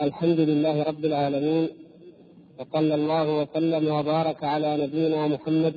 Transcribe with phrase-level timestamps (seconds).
[0.00, 1.68] الحمد لله رب العالمين
[2.58, 5.74] وصلى الله وسلم وبارك على نبينا محمد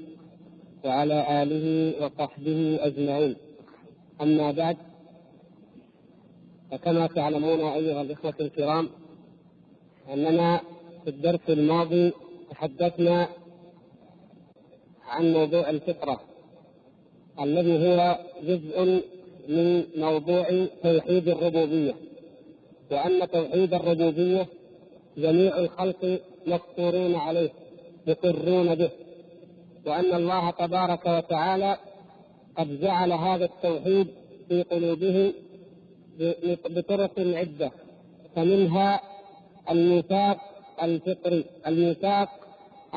[0.85, 3.36] وعلى آله وصحبه أجمعين.
[4.21, 4.78] أما بعد
[6.71, 8.90] فكما تعلمون أيها الإخوة الكرام
[10.13, 10.62] أننا
[11.04, 12.12] في الدرس الماضي
[12.51, 13.28] تحدثنا
[15.08, 16.22] عن موضوع الفطرة
[17.41, 19.02] الذي هو جزء
[19.49, 22.09] من موضوع توحيد الربوبية.
[22.91, 24.48] وأن توحيد الربوبية
[25.17, 27.49] جميع الخلق مفطورون عليه
[28.07, 28.89] يقرون به.
[29.85, 31.77] وأن الله تبارك وتعالى
[32.57, 34.07] قد جعل هذا التوحيد
[34.49, 35.34] في قلوبهم
[36.70, 37.71] بطرق عدة.
[38.35, 39.01] فمنها
[39.70, 40.37] الميثاق
[40.84, 41.45] الفطري.
[41.67, 42.29] الميثاق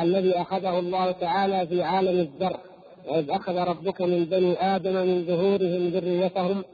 [0.01, 2.60] الذي أخذه الله تعالى في عالم الذر
[3.09, 6.65] وإذ أخذ ربك من بني آدم من ظهورهم ذريتهم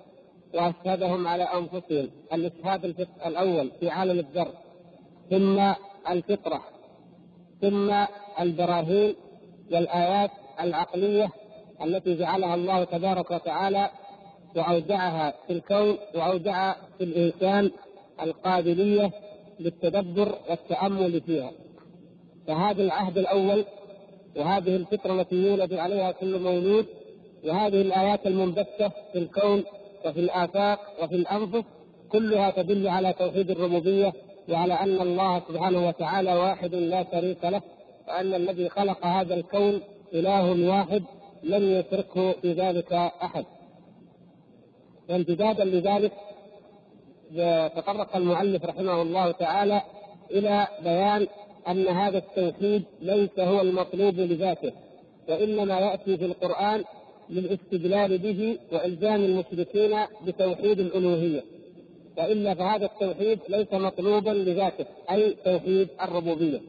[0.54, 2.10] وأشهدهم على أنفسهم.
[2.32, 2.84] الإشهاد
[3.26, 4.52] الأول في عالم الذر
[5.30, 5.72] ثم
[6.10, 6.60] الفطرة.
[7.60, 8.04] ثم
[8.40, 9.14] البراهين
[9.72, 11.30] والآيات العقلية
[11.84, 13.90] التي جعلها الله تبارك وتعالى
[14.56, 17.70] وأودعها في الكون وأودع في الإنسان
[18.22, 19.10] القابلية
[19.60, 21.50] للتدبر والتأمل فيها.
[22.46, 23.64] فهذا العهد الأول
[24.36, 26.86] وهذه الفطرة التي يولد عليها كل مولود
[27.44, 29.64] وهذه الآيات المنبثة في الكون
[30.06, 31.64] وفي الآفاق وفي الأنفس
[32.12, 34.12] كلها تدل على توحيد الربوبية
[34.48, 37.62] وعلى أن الله سبحانه وتعالى واحد لا شريك له
[38.08, 39.80] وأن الذي خلق هذا الكون
[40.14, 41.02] إله واحد
[41.42, 43.44] لم يشركه في ذلك أحد.
[45.10, 46.12] وامتدادا لذلك
[47.77, 49.83] تطرق المؤلف رحمه الله تعالى
[50.30, 51.27] إلى بيان
[51.68, 54.72] أن هذا التوحيد ليس هو المطلوب لذاته
[55.28, 56.84] وإنما يأتي في القرآن
[57.30, 61.44] للاستدلال به وإلزام المشركين بتوحيد الألوهية.
[62.18, 66.60] وإلا فهذا التوحيد ليس مطلوبا لذاته أي توحيد الربوبية.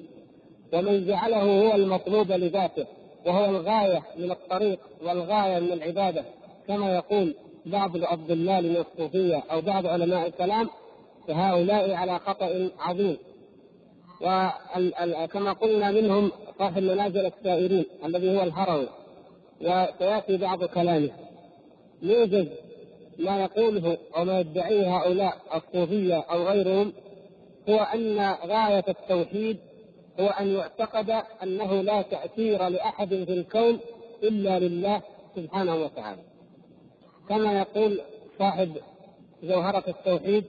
[0.73, 2.85] ومن جعله هو المطلوب لذاته
[3.25, 6.23] وهو الغاية من الطريق والغاية من العبادة.
[6.67, 10.69] كما يقول بعض الضلال من الصوفية أو بعض علماء الكلام
[11.27, 13.17] فهؤلاء على خطأ عظيم.
[14.21, 18.87] وكما قلنا منهم صاحب منازل السائرين الذي هو الهروي.
[19.61, 21.09] وسياتي بعض كلامه.
[22.01, 22.49] يوجد
[23.19, 26.93] ما يقوله أو ما يدعيه هؤلاء الصوفية أو غيرهم
[27.69, 29.57] هو أن غاية التوحيد
[30.19, 33.79] هو أن يعتقد أنه لا تأثير لأحد في الكون
[34.23, 35.01] إلا لله
[35.35, 36.21] سبحانه وتعالى.
[37.29, 38.01] كما يقول
[38.39, 38.77] صاحب
[39.43, 40.43] جوهرة التوحيد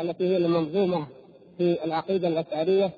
[0.00, 1.06] التي هي المنظومة
[1.58, 2.90] في العقيدة الأشعرية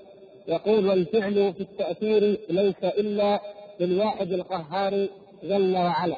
[0.48, 3.40] يقول والفعل في التأثير ليس إلا
[3.80, 5.08] للواحد القهار
[5.42, 6.16] جل وعلا.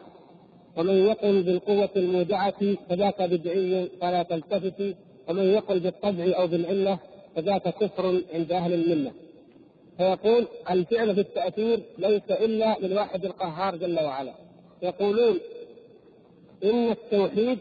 [0.77, 4.97] ومن يقل بالقوة المودعة فذاك بدعي فلا تلتفت.
[5.29, 6.99] ومن يقل بالطبع أو بالعلة
[7.37, 9.13] فذاك كفر عند أهل الملة.
[9.97, 14.35] فيقول الفعل في التأثير ليس إلا للواحد القهار جل وعلا.
[14.83, 15.39] يقولون
[16.65, 17.59] إن التوحيد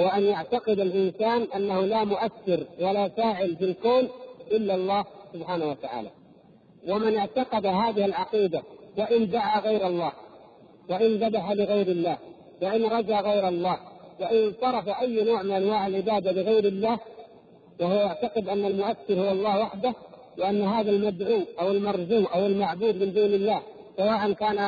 [0.00, 4.08] هو أن يعتقد الإنسان أنه لا مؤثر ولا فاعل في الكون
[4.50, 6.10] إلا الله سبحانه وتعالى.
[6.88, 8.62] ومن اعتقد هذه العقيدة
[8.98, 10.12] وإن دعا غير الله
[10.90, 12.18] وإن ذبح لغير الله
[12.62, 13.78] وإن رجا غير الله
[14.20, 16.98] وإن صرف أي نوع من أنواع العبادة لغير الله
[17.80, 19.94] وهو يعتقد أن المؤثر هو الله وحده
[20.38, 23.62] وأن هذا المدعو أو المرجو أو المعبود من دون الله
[23.96, 24.58] سواء كان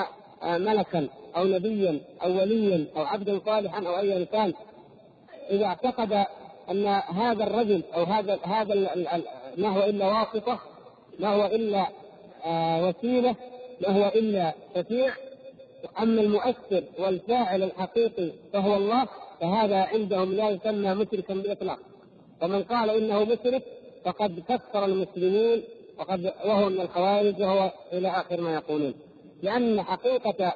[0.42, 4.52] آه، ملكا أو نبيا أو وليا أو عبدا صالحا أو أيا كان
[5.50, 6.24] إذا اعتقد
[6.70, 8.74] أن هذا الرجل أو هذا هذا
[9.56, 10.58] ما هو إلا واسطة
[11.18, 11.86] ما هو إلا
[12.44, 13.34] آه، وسيلة
[13.80, 15.12] ما هو إلا شفيع
[16.02, 19.06] أما المؤثر والفاعل الحقيقي فهو الله
[19.40, 21.78] فهذا عندهم لا يسمى مشركا بالإطلاق.
[22.42, 23.62] ومن قال إنه مشرك
[24.04, 25.62] فقد كفر المسلمين
[25.98, 28.94] وقد وهو من الخوارج وهو إلى آخر ما يقولون.
[29.42, 30.54] لأن حقيقة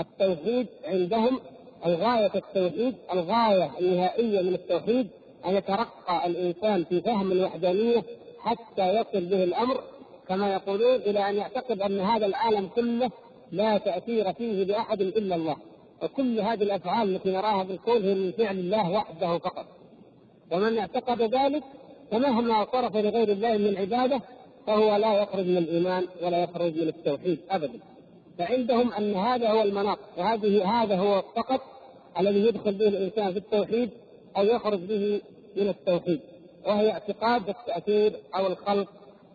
[0.00, 1.40] التوحيد عندهم
[1.86, 5.08] الغاية التوحيد الغاية النهائية من التوحيد
[5.46, 8.02] أن يترقى الإنسان في فهم الوحدانية
[8.40, 9.80] حتى يصل به الأمر
[10.28, 13.10] كما يقولون إلى أن يعتقد أن هذا العالم كله
[13.56, 15.56] لا تأثير فيه لأحد إلا الله.
[16.02, 19.66] وكل هذه الأفعال التي نراها في الكون هي من فعل الله وحده فقط.
[20.52, 21.62] ومن اعتقد ذلك
[22.10, 24.20] فمهما صرف لغير الله من عبادة
[24.66, 27.78] فهو لا يخرج من الإيمان ولا يخرج من التوحيد أبدا.
[28.38, 31.60] فعندهم أن هذا هو المناط وهذه هذا هو فقط
[32.20, 33.90] الذي يدخل به الإنسان في التوحيد
[34.36, 35.20] أو يخرج به
[35.56, 36.20] من التوحيد.
[36.66, 38.88] وهي اعتقاد التأثير أو الخلق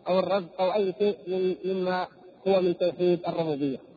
[0.07, 1.17] أو الرزق أو أي شيء
[1.65, 2.07] مما
[2.47, 3.88] هو من توحيد الربوبية.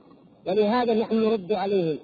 [0.47, 1.99] ولهذا نحن نرد عليهم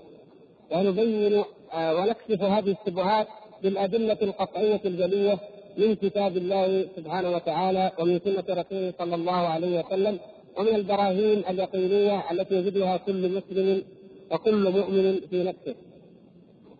[0.70, 3.26] ونبين آه، ونكشف هذه الشبهات
[3.62, 5.38] بالأدلة القطعية الجلية
[5.78, 10.18] من كتاب الله سبحانه وتعالى ومن سنة رسوله صلى الله عليه وسلم
[10.56, 13.82] ومن البراهين اليقينية التي يجدها كل مسلم
[14.30, 15.74] وكل مؤمن في نفسه.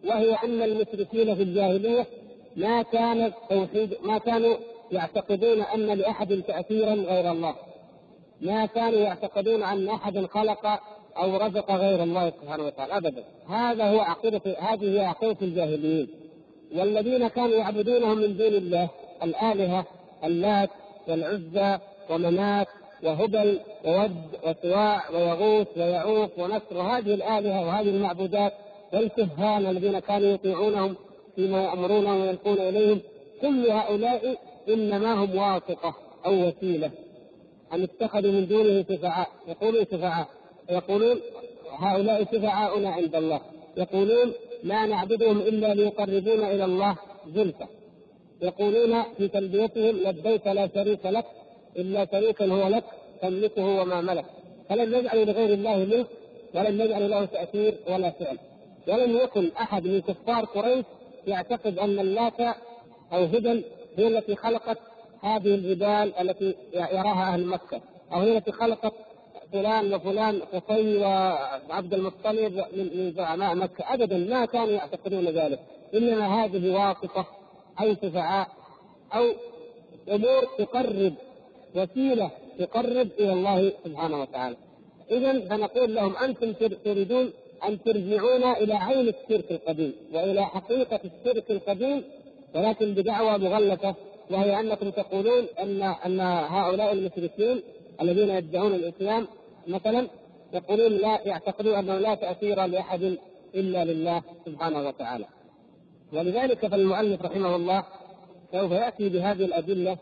[0.05, 2.07] وهي أن المشركين في الجاهلية
[2.57, 4.57] ما كان توحيد ما كانوا
[4.93, 7.55] يعتقدون أن لأحد تأثيرا غير الله.
[8.41, 10.81] ما كانوا يعتقدون أن أحدا خلق
[11.19, 12.97] أو رزق غير الله سبحانه وتعالى.
[12.97, 13.25] أبدا.
[13.49, 16.09] هذا هو عقيدة هذه هي عقيدة الجاهليين.
[16.77, 18.89] والذين كانوا يعبدونهم من دون الله
[19.23, 19.87] الآلهة
[20.25, 20.71] اللات
[21.09, 21.79] والعزى
[22.11, 22.67] ومنات
[23.03, 24.17] وهبل وود
[24.47, 26.77] وسواع ويغوث ويعوق ونصر.
[26.77, 28.53] وهذه الآلهة وهذه المعبودات
[28.93, 30.97] والكهان الذين كانوا يطيعونهم
[31.37, 33.01] فيما يأمرونهم ويلقون إليهم
[33.41, 34.39] كل هؤلاء
[34.69, 35.95] إنما هم واسطة
[36.27, 36.91] أو وسيلة
[37.73, 39.29] أن اتخذوا من دونه شفعاء.
[39.49, 40.29] يقولون شفعاء.
[40.71, 41.21] يقولون
[41.79, 43.41] هؤلاء شفعاؤنا عند الله.
[43.77, 44.33] يقولون
[44.63, 46.97] لا نعبدهم إلا ليقربونا إلى الله
[47.35, 47.67] زلفى.
[48.43, 51.25] يقولون في تلبيتهم لبيك لا شريك لك
[51.77, 52.85] إلا شريكا هو لك
[53.23, 54.25] تملكه وما ملك.
[54.69, 56.07] فلم يجعلوا لغير الله ملك
[56.55, 58.39] ولم يجعلوا له تأثير ولا فعل.
[58.89, 60.85] ولم يكن أحد من كفار قريش
[61.27, 62.41] يعتقد أن اللات
[63.13, 63.65] أو هبل
[63.97, 64.79] هي التي خلقت
[65.23, 67.81] هذه الجبال التي يراها أهل مكة
[68.13, 68.93] أو هي التي خلقت
[69.53, 73.95] فلان وفلان قصي وعبد المطلب من زعماء مكة.
[73.95, 75.61] أبدا ما كانوا يعتقدون ذلك.
[75.95, 77.27] إنما هذه واسطة
[77.81, 78.49] أو شفعاء
[79.15, 79.25] أو
[80.09, 81.15] أمور تقرب
[81.75, 84.57] وسيلة تقرب إلى الله سبحانه وتعالى.
[85.11, 86.53] إذا فنقول لهم أنتم
[86.85, 87.33] تريدون
[87.69, 92.05] أن ترجعونا إلى عين الشرك القديم وإلى حقيقة الشرك القديم
[92.55, 93.95] ولكن بدعوى مغلفة
[94.31, 97.63] وهي أنكم تقولون أن أن هؤلاء المشركين
[98.03, 99.27] الذين يدعون الإسلام
[99.69, 100.09] مثلا
[100.53, 103.19] يقولون لا يعتقدون أنه لا تأثير لأحد
[103.55, 105.27] إلا لله سبحانه وتعالى
[106.13, 107.85] ولذلك فالمؤلف رحمه الله
[108.53, 109.99] سوف يأتي بهذه الأدلة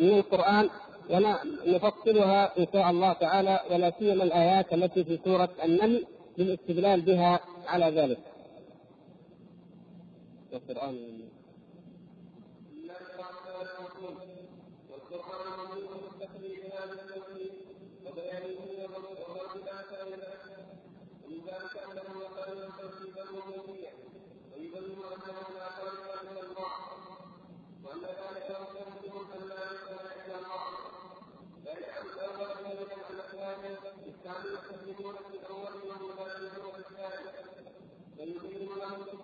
[0.00, 0.70] من القرآن
[1.10, 6.04] ونفصلها إن شاء الله تعالى ولا سيما الآيات التي في سورة النمل
[6.38, 8.18] للاستدلال بها على ذلك.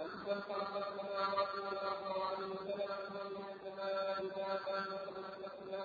[0.00, 5.80] أنت خلق السماوات والأرض وعلم سبب من السماء ذاتا وتمسكنا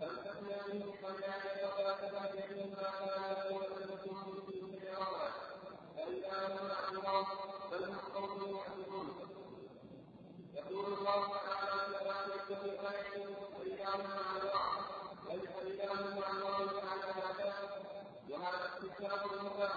[0.00, 1.44] فالتقنا منه خيال
[1.78, 5.32] ولا تبعد مما كان ولدتم في سيارات
[5.96, 7.26] فإذا منع الله
[7.70, 9.08] فالمحفوظ يحفظون
[10.54, 13.26] يقول الله تعالى كذلك في آية
[13.58, 14.64] وإذا منع الله
[15.62, 17.54] الكلام مع الله تعالى ما
[18.30, 19.74] وهذا استثناء المباح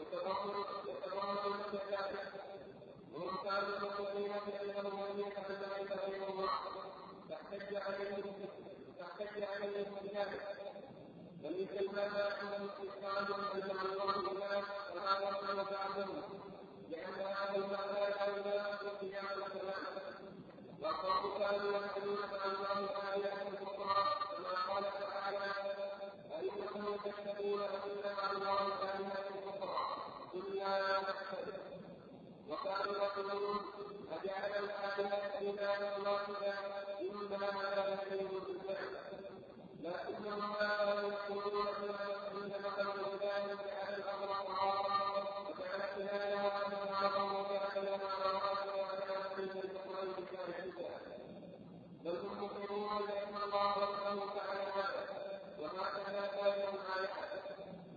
[0.00, 2.24] يتضمن يتضمن المتكافئ
[3.12, 6.48] وهم كانوا مقرين بانهم لم يكن ذلك غير الله
[7.30, 8.34] فاحتج عليهم
[8.98, 10.42] فاحتج عليهم بذلك
[11.74, 14.62] هذا انهم استثناء ان الله
[14.94, 16.22] وهذا ما بعدهم
[16.90, 19.84] لأن هذا المعنى يناسب قيام الكلام
[20.80, 24.84] وقالوا كانوا يسالون عن الله ايات أخرى كما قال
[26.94, 29.76] يتخذون الا مع الله الهه أخرى
[30.32, 31.54] قل لا نحتسب
[32.48, 33.58] وقالوا يقولون
[34.12, 36.54] اجعل الالهه الها واحدا
[37.00, 38.63] انما هذا شيء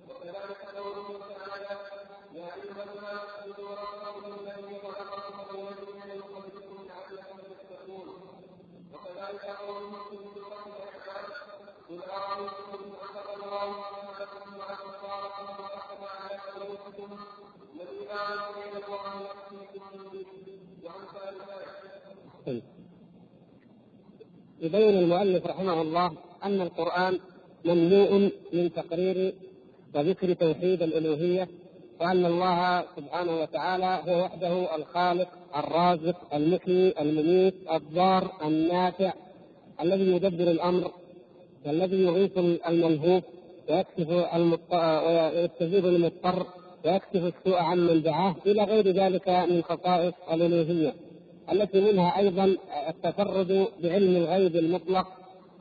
[0.10, 1.78] وكذلك قوله تعالى
[2.34, 4.07] يا ايها الناس اعبدوا ربكم
[24.62, 26.12] يبين المؤلف رحمه الله
[26.44, 27.20] أن القرآن
[27.66, 29.34] مملوء من تقرير
[29.96, 31.48] وذكر توحيد الالوهيه
[32.00, 39.14] وأن الله سبحانه وتعالى هو وحده الخالق الرازق المحيي المميت الضار النافع
[39.82, 40.92] الذي يدبر الأمر.
[41.68, 43.24] والذي يغيث الملهوف
[43.70, 44.10] ويكشف
[44.72, 46.46] ويستجيب المضطر
[46.86, 50.94] ويكشف السوء عن من دعاه إلى غير ذلك من خصائص الالوهيه
[51.52, 52.58] التي منها أيضا
[52.90, 55.08] التفرد بعلم الغيب المطلق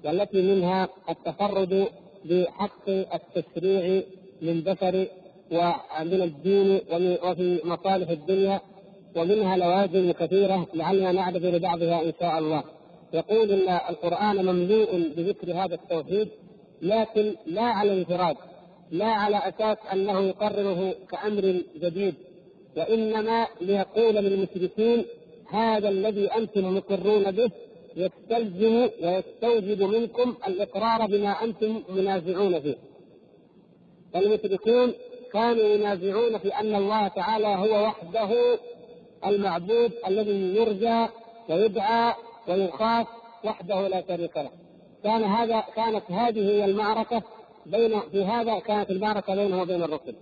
[0.04, 1.86] والتي منها التفرد
[2.24, 4.02] بحق التشريع
[4.42, 5.06] للبشر
[5.52, 6.80] ومن الدين
[7.24, 8.60] وفي مصالح الدنيا
[9.16, 12.62] ومنها لوازم كثيرة لعلنا نعرف لبعضها إن شاء الله.
[13.12, 16.28] يقول إن القرآن مملوء بذكر هذا التوحيد
[16.82, 18.36] لكن لا على انفراد
[18.90, 22.14] لا على أساس أنه يقرره كأمر جديد
[22.76, 25.04] وإنما ليقول للمشركين
[25.50, 27.50] هذا الذي أنتم مقرون به
[27.96, 32.76] يستلزم ويستوجب منكم الإقرار بما أنتم منازعون فيه.
[34.14, 34.92] فالمشركون
[35.32, 38.58] كانوا ينازعون في أن الله تعالى هو وحده
[39.26, 41.06] المعبود الذي يرجى
[41.48, 42.14] ويدعى
[42.48, 43.06] ويخاف
[43.44, 44.50] وحده لا شريك له.
[45.04, 47.22] كان هذا كانت هذه هي المعركة
[47.66, 50.14] بين في هذا كانت المعركة بينه وبين الرسل.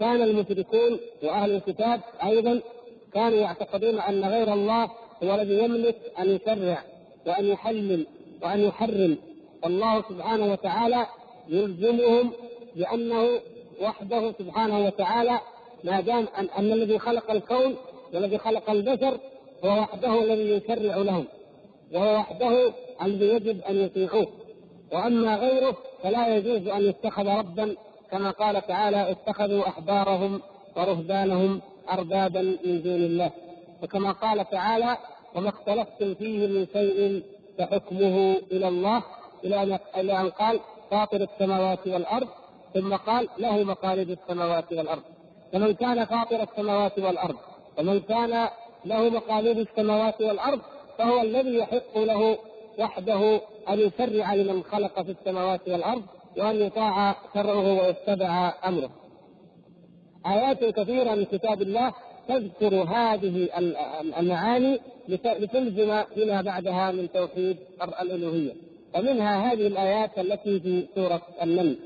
[0.00, 2.60] كان المشركون وأهل الكتاب أيضا
[3.14, 4.90] كانوا يعتقدون أن غير الله
[5.22, 6.82] هو الذي يملك أن يشرع
[7.26, 8.06] وأن يحلل
[8.42, 9.16] وأن يحرم
[9.66, 11.06] الله سبحانه وتعالى
[11.48, 12.30] يلزمهم
[12.76, 13.40] بأنه
[13.80, 15.40] وحده سبحانه وتعالى
[15.84, 17.76] ما دام أن, أن الذي خلق الكون
[18.14, 19.18] والذي خلق البشر
[19.64, 21.24] هو وحده الذي يشرع لهم
[21.92, 22.72] وهو وحده
[23.02, 24.26] الذي يجب أن يطيعوه.
[24.92, 27.76] وأما غيره فلا يجوز أن يتخذ ربا
[28.10, 30.40] كما قال تعالى اتخذوا أحبارهم
[30.76, 31.60] ورهبانهم
[31.90, 33.30] أربابا من دون الله.
[33.82, 34.96] وكما قال تعالى
[35.34, 37.22] وما اختلفتم فيه من شيء
[37.58, 39.02] فحكمه إلى الله.
[39.44, 39.78] إلى
[40.20, 40.60] أن قال
[40.90, 42.28] فاطر السماوات والأرض.
[42.74, 45.02] ثم قال له مقاليد السماوات والأرض.
[45.54, 47.36] فمن كان فاطر السماوات والأرض
[47.78, 48.48] ومن كان
[48.84, 50.60] له مقاليد السماوات والأرض
[50.98, 52.38] فهو الذي يحق له
[52.78, 56.02] وحده أن يشرع لمن خلق في السماوات والأرض
[56.38, 58.90] وأن يطاع شرعه ويتبع أمره.
[60.26, 61.92] آيات كثيرة من كتاب الله
[62.28, 63.48] تذكر هذه
[64.18, 67.56] المعاني لتلزم فيما بعدها من توحيد
[68.02, 68.52] الألوهية
[68.94, 71.76] ومنها هذه الآيات التي في سورة النمل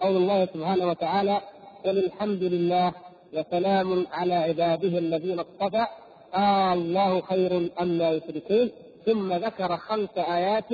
[0.00, 1.40] قول الله سبحانه وتعالى
[1.84, 2.92] قل الحمد لله
[3.32, 5.86] وسلام على عباده الذين اصطفى
[6.34, 8.70] آه الله خير أما يشركون.
[9.06, 10.64] ثم ذكر خمس آيات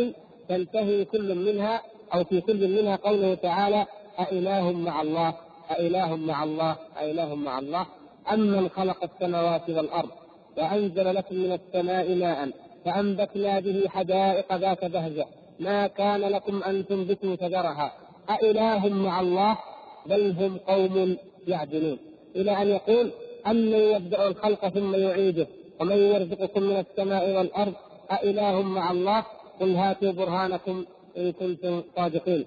[0.48, 1.82] تنتهي كل منها
[2.14, 3.86] أو في كل منها قوله تعالى
[4.18, 5.34] أإله مع الله
[5.70, 7.86] أإله مع الله أإله مع الله.
[8.32, 10.10] أمن خلق السماوات والأرض
[10.58, 12.50] وأنزل لكم من السماء ماء
[12.84, 15.26] فأنبتنا به حدائق ذات بهجة.
[15.60, 17.92] ما كان لكم أن تنبتوا شجرها.
[18.30, 19.58] أإله مع الله؟
[20.06, 21.16] بل هم قوم
[21.48, 21.98] يعدلون.
[22.36, 23.10] إلى أن يقول
[23.46, 25.46] أمن يبدأ الخلق ثم يعيده
[25.80, 27.74] ومن يرزقكم من السماء والأرض
[28.10, 29.24] أإله مع الله؟
[29.60, 30.84] قل هاتوا برهانكم
[31.16, 32.46] إن كنتم صادقين.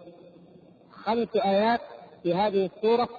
[0.92, 1.80] خمس آيات
[2.24, 3.10] في هذه السورة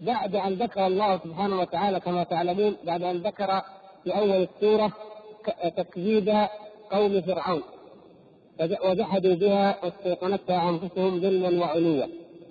[0.00, 3.62] بعد أن ذكر الله سبحانه وتعالى كما تعلمون بعد أن ذكر
[4.04, 4.92] في أول السورة
[5.76, 6.46] تكذيب
[6.90, 7.62] قوم فرعون.
[8.60, 12.06] وجحدوا بها واستيقنتها أنفسهم ظلما وعلوا.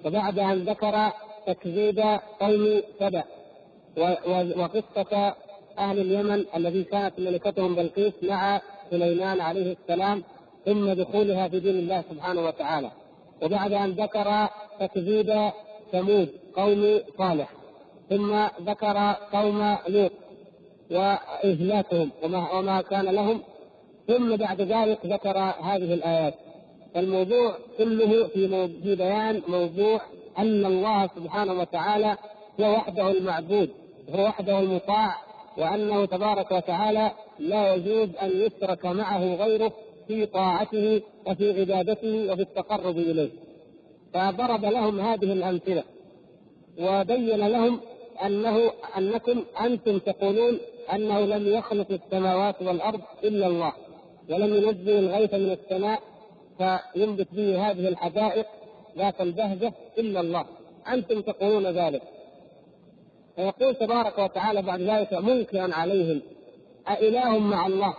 [0.05, 1.11] وبعد أن ذكر
[1.47, 1.99] تكذيب
[2.39, 3.23] قوم سبأ.
[4.57, 5.35] وقصة
[5.79, 8.61] أهل اليمن الذي كانت ملكتهم بلقيس مع
[8.91, 10.23] سليمان عليه السلام
[10.65, 12.91] ثم دخولها في دين الله سبحانه وتعالى.
[13.41, 14.47] وبعد أن ذكر
[14.79, 15.51] تكذيب
[15.91, 17.49] ثمود قوم صالح
[18.09, 20.11] ثم ذكر قوم لوط
[20.91, 23.41] وإهلاكهم وما, وما كان لهم
[24.07, 26.33] ثم بعد ذلك ذكر هذه الآيات.
[26.95, 30.01] الموضوع كله في في بيان موضوع
[30.37, 32.17] أن الله سبحانه وتعالى
[32.61, 33.69] هو وحده المعبود.
[34.09, 35.15] هو وحده المطاع
[35.57, 39.71] وأنه تبارك وتعالى لا يجوز أن يشرك معه غيره
[40.07, 43.29] في طاعته وفي عبادته وفي التقرب إليه.
[44.13, 45.83] فضرب لهم هذه الأمثلة
[46.79, 47.79] وبين لهم
[48.25, 50.57] أنه أنكم أنتم تقولون
[50.93, 53.73] أنه لم يخلق السماوات والأرض إلا الله
[54.29, 56.01] ولم ينزل الغيث من السماء
[56.57, 58.45] فينبت به هذه الحدائق
[58.97, 60.45] ذات البهجة إلا الله.
[60.87, 62.01] أنتم تقولون ذلك.
[63.35, 66.21] فيقول تبارك وتعالى بعد ذلك منكرا عليهم.
[66.89, 67.93] أإله مع الله.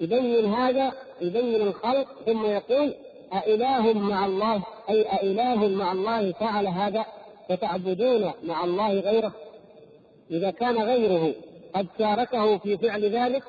[0.00, 2.94] يبين هذا يبين الخلق ثم يقول
[3.32, 4.62] أإله مع الله.
[4.90, 7.04] أي أإله مع الله فعل هذا
[7.48, 9.32] فتعبدون مع الله غيره.
[10.30, 11.34] إذا كان غيره
[11.74, 13.42] قد شاركه في فعل ذلك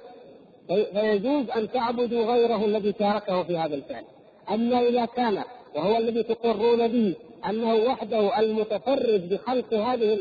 [0.68, 4.04] فيجوز أن تعبدوا غيره الذي شاركه في هذا الفعل.
[4.52, 5.44] أما إذا كان
[5.76, 7.16] وهو الذي تقرون به
[7.50, 10.20] أنه وحده المتفرد بخلق هذه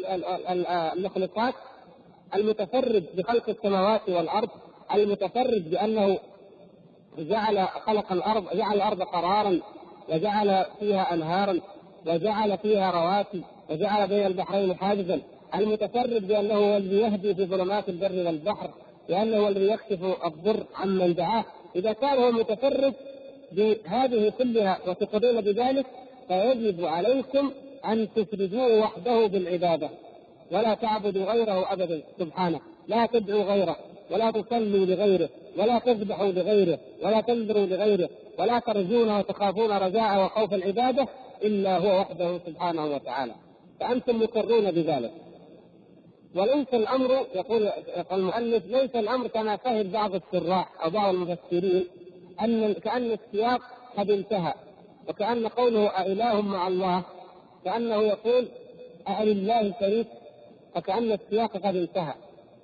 [0.96, 1.54] المخلوقات
[2.34, 4.48] المتفرد بخلق السماوات والأرض
[4.94, 6.18] المتفرد بأنه
[7.18, 9.60] جعل خلق الأرض جعل الأرض قرارا
[10.08, 11.60] وجعل فيها أنهارا
[12.06, 15.20] وجعل فيها رواسي وجعل بين البحرين حاجزا.
[15.54, 18.70] المتفرد بأنه هو الذي يهدي في ظلمات البر والبحر
[19.08, 21.44] لأنه هو الذي يكشف الضر عمن دعاه.
[21.76, 22.94] إذا كان هو متفرد
[23.52, 25.86] بهذه كلها وتقرون بذلك
[26.28, 27.50] فيجب عليكم
[27.84, 29.90] أن تفردوه وحده بالعبادة
[30.52, 32.60] ولا تعبدوا غيره أبدا سبحانه.
[32.88, 33.76] لا تدعوا غيره
[34.10, 35.28] ولا تصلوا لغيره
[35.58, 41.08] ولا تذبحوا لغيره ولا تنذروا لغيره ولا ترجون وتخافون رجاء وخوف العبادة
[41.42, 43.34] إلا هو وحده سبحانه وتعالى.
[43.80, 45.12] فأنتم مقرون بذلك.
[46.36, 47.70] وليس الأمر يقول
[48.12, 51.84] المؤلف ليس الأمر كما فهم بعض الشراح أو بعض المفسرين
[52.42, 53.60] أن كأن السياق
[53.96, 54.54] قد انتهى.
[55.08, 57.02] وكأن قوله أإله مع الله
[57.64, 58.49] كأنه يقول
[59.20, 60.06] ألله شريك
[60.75, 62.14] فكأن السياق قد انتهى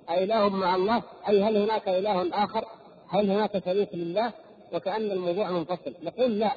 [0.09, 2.65] أإله مع الله أي هل هناك إله آخر؟
[3.09, 4.31] هل هناك شريك لله؟
[4.73, 6.51] وكأن الموضوع منفصل، نقول لا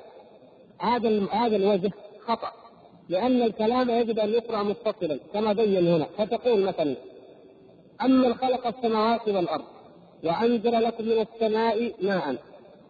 [0.81, 1.93] هذا هذا الوجه
[2.26, 2.53] خطأ
[3.09, 6.97] لأن الكلام يجب أن يقرأ متصلا كما بين هنا فتقول مثلا
[8.03, 9.64] أمن خلق السماوات والأرض
[10.25, 12.37] وأنزل لكم من السماء ماء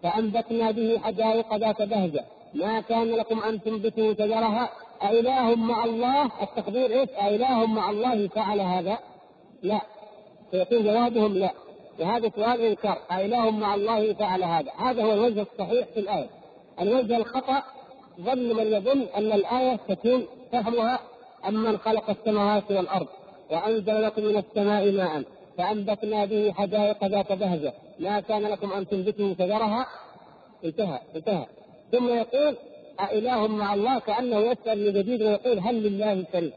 [0.03, 2.25] فأنبتنا به حدائق ذات بهجة
[2.55, 4.71] ما كان لكم أن تنبتوا شجرها؟
[5.03, 8.99] أإله مع الله؟ التقدير إيش؟ أإله مع الله فعل هذا؟
[9.63, 9.81] لا.
[10.51, 11.51] فيكون جوابهم لا.
[12.01, 16.29] وهذا سؤال إنكار أإله مع الله فعل هذا؟ هذا هو الوجه الصحيح في الآية.
[16.81, 17.63] الوجه الخطأ
[18.21, 20.99] ظن من يظن أن الآية تكون فهمها
[21.49, 23.07] أمن خلق السماوات والأرض.
[23.51, 25.23] وأنزل لكم من السماء ماء
[25.59, 27.73] فأنبتنا به حدائق ذات بهجة.
[27.99, 29.87] ما كان لكم أن تنبتوا شجرها؟
[30.65, 31.01] انتهى.
[31.17, 31.47] انتهى.
[31.93, 32.57] ثم يقول
[33.01, 36.55] أإله مع الله كأنه يسأل من جديد ويقول هل لله شريك؟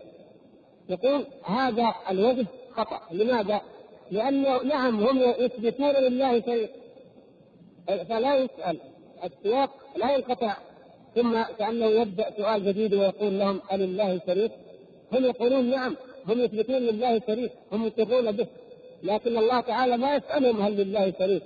[0.89, 3.61] يقول هذا الوجه خطأ، لماذا؟
[4.11, 6.69] لأنه نعم هم يثبتون لله شريك
[8.09, 8.79] فلا يسأل
[9.23, 10.57] السياق لا ينقطع
[11.15, 14.51] ثم كأنه يبدأ سؤال جديد ويقول لهم أل الله شريك؟
[15.13, 15.95] هم يقولون نعم
[16.27, 18.47] هم يثبتون لله شريك هم يقرون به
[19.03, 21.43] لكن الله تعالى ما يسألهم هل لله شريك؟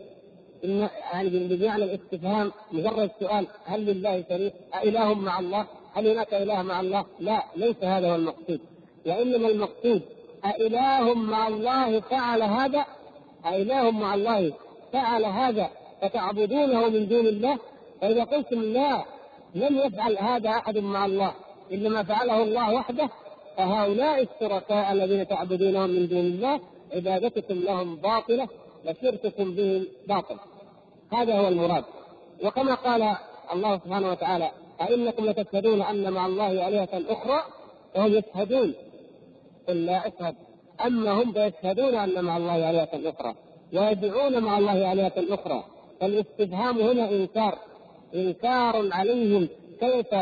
[0.63, 6.61] إن يعني بمعنى الاستفهام مجرد سؤال هل لله شريك؟ أإله مع الله؟ هل هناك إله
[6.61, 8.59] مع الله؟ لا ليس هذا هو المقصود
[9.05, 10.01] وإنما المقصود
[10.45, 12.85] أإله مع الله فعل هذا؟
[13.45, 14.53] أإله مع الله
[14.93, 15.69] فعل هذا
[16.01, 17.59] فتعبدونه من دون الله؟
[18.01, 19.05] فإذا قلتم لا
[19.55, 21.33] لم يفعل هذا أحد مع الله
[21.73, 23.09] إنما فعله الله وحده
[23.57, 26.59] فهؤلاء الشركاء الذين تعبدونهم من دون الله
[26.93, 28.47] عبادتكم لهم باطلة
[28.85, 30.35] وشرككم بهم باطل
[31.13, 31.83] هذا هو المراد.
[32.43, 33.15] وكما قال
[33.53, 37.41] الله سبحانه وتعالى أئنكم لتشهدون أن مع الله آلهة أخرى
[37.95, 38.73] وهم يشهدون.
[39.67, 40.35] قل لا أشهد.
[40.85, 43.35] أما هم فيشهدون أن مع الله آلهة أخرى
[43.73, 45.63] ويدعون مع الله آلهة أخرى.
[46.01, 47.57] فالاستفهام هنا إنكار
[48.15, 49.47] إنكار عليهم
[49.79, 50.15] كيف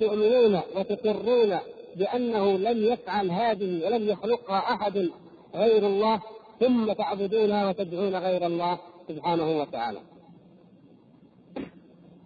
[0.00, 1.58] تؤمنون وتقرون
[1.96, 5.08] بأنه لم يفعل هذه ولم يخلقها أحد
[5.54, 6.20] غير الله
[6.60, 8.78] ثم تعبدونها وتدعون غير الله.
[9.14, 10.00] سبحانه وتعالى.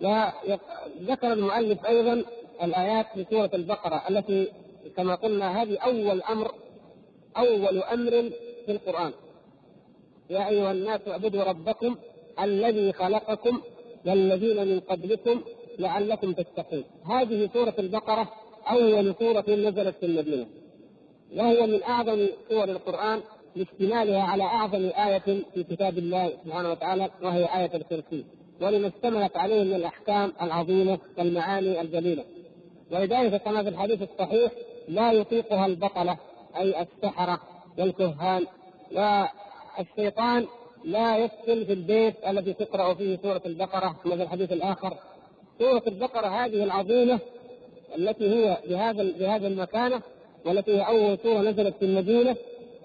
[0.01, 2.25] وذكر المؤلف أيضا
[2.63, 4.53] الآيات في سورة البقرة التي
[4.97, 6.55] كما قلنا هذه أول أمر
[7.37, 8.11] أول أمر
[8.67, 9.13] في القرآن.
[10.31, 11.97] يا أيها الناس اعبدوا ربكم
[12.41, 13.61] الذي خلقكم
[14.07, 15.43] والذين من قبلكم
[15.79, 16.85] لعلكم تتقون.
[17.07, 18.33] هذه سورة البقرة
[18.71, 20.47] أول سورة نزلت في المدينة
[21.37, 23.21] وهي من أعظم سور القرآن.
[23.57, 28.25] لاشتمالها على أعظم آية في كتاب الله سبحانه وتعالى وهي آية الكرسي.
[28.61, 32.25] ولما اشتملت عليه من الأحكام العظيمة والمعاني الجليلة.
[32.91, 34.53] ولذلك كما في الحديث الصحيح
[34.89, 36.19] لا يطيقها البطلة
[36.57, 37.41] أي السحرة
[37.79, 38.47] والكهان.
[38.93, 40.47] والشيطان
[40.85, 44.97] لا يدخل في البيت الذي تقرأ فيه سورة البقرة مثل الحديث الآخر.
[45.59, 47.19] سورة البقرة هذه العظيمة
[47.99, 50.03] التي هي بهذا بهذه المكانه
[50.47, 52.37] والتي هي أول سورة نزلت في المدينة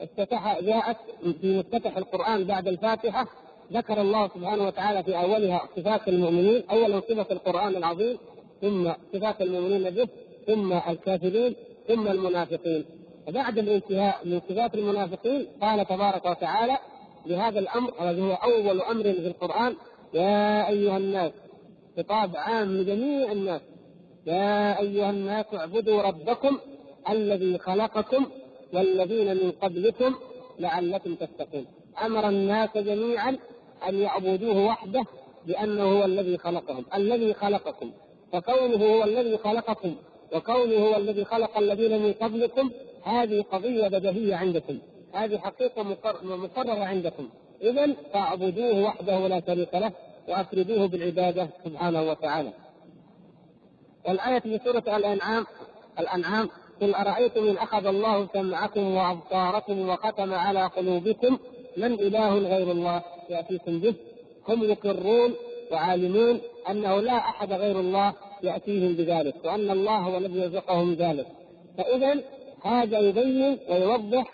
[0.02, 0.98] افتتح جاءت
[1.42, 3.28] في مفتتح القرآن بعد الفاتحة
[3.74, 8.18] ذكر الله سبحانه وتعالى في أولها صفات المؤمنين اولا صفة القرآن العظيم
[8.62, 10.08] ثم صفات المؤمنين به
[10.48, 11.56] ثم الكافرين
[11.88, 12.86] ثم المنافقين.
[13.28, 16.78] وبعد الانتهاء من صفات المنافقين قال تبارك وتعالى
[17.26, 19.76] بهذا الأمر الذي هو أول أمر في القرآن
[20.14, 21.32] يا أيها الناس
[21.98, 23.62] خطاب عام لجميع الناس
[24.26, 26.58] يا أيها الناس اعبدوا ربكم
[27.10, 28.26] الذي خلقكم
[28.74, 30.16] والذين من قبلكم
[30.60, 31.66] لعلكم تتقون.
[32.06, 33.38] أمر الناس جميعا
[33.90, 35.06] أن يعبدوه وحده
[35.48, 37.92] بأنه هو الذي خلقهم الذي خلقكم.
[38.32, 39.96] فكونه هو الذي خلقكم
[40.34, 42.72] وكونه هو الذي خلق الذين من قبلكم
[43.04, 44.80] هذه قضية بديهية عندكم.
[45.14, 45.84] هذه حقيقة
[46.24, 47.30] مقررة عندكم.
[47.62, 49.92] إذا فاعبدوه وحده لا شريك له
[50.28, 52.54] وأفردوه بالعبادة سبحانه وتعالى.
[54.08, 55.46] والآية في سورة الأنعام
[56.00, 56.50] الأنعام
[56.82, 61.40] قل أرأيتم إن أخذ الله سمعكم وأبصاركم وختم على قلوبكم
[61.78, 63.94] من إله غير الله يأتيكم به.
[64.48, 65.34] هم يقرون
[65.72, 66.40] وعالمون
[66.70, 68.14] أنه لا أحد غير الله
[68.44, 71.28] يأتيهم بذلك وأن الله هو الذي يرزقهم ذلك.
[71.78, 72.22] فإذا
[72.64, 74.26] هذا يبين ويوضح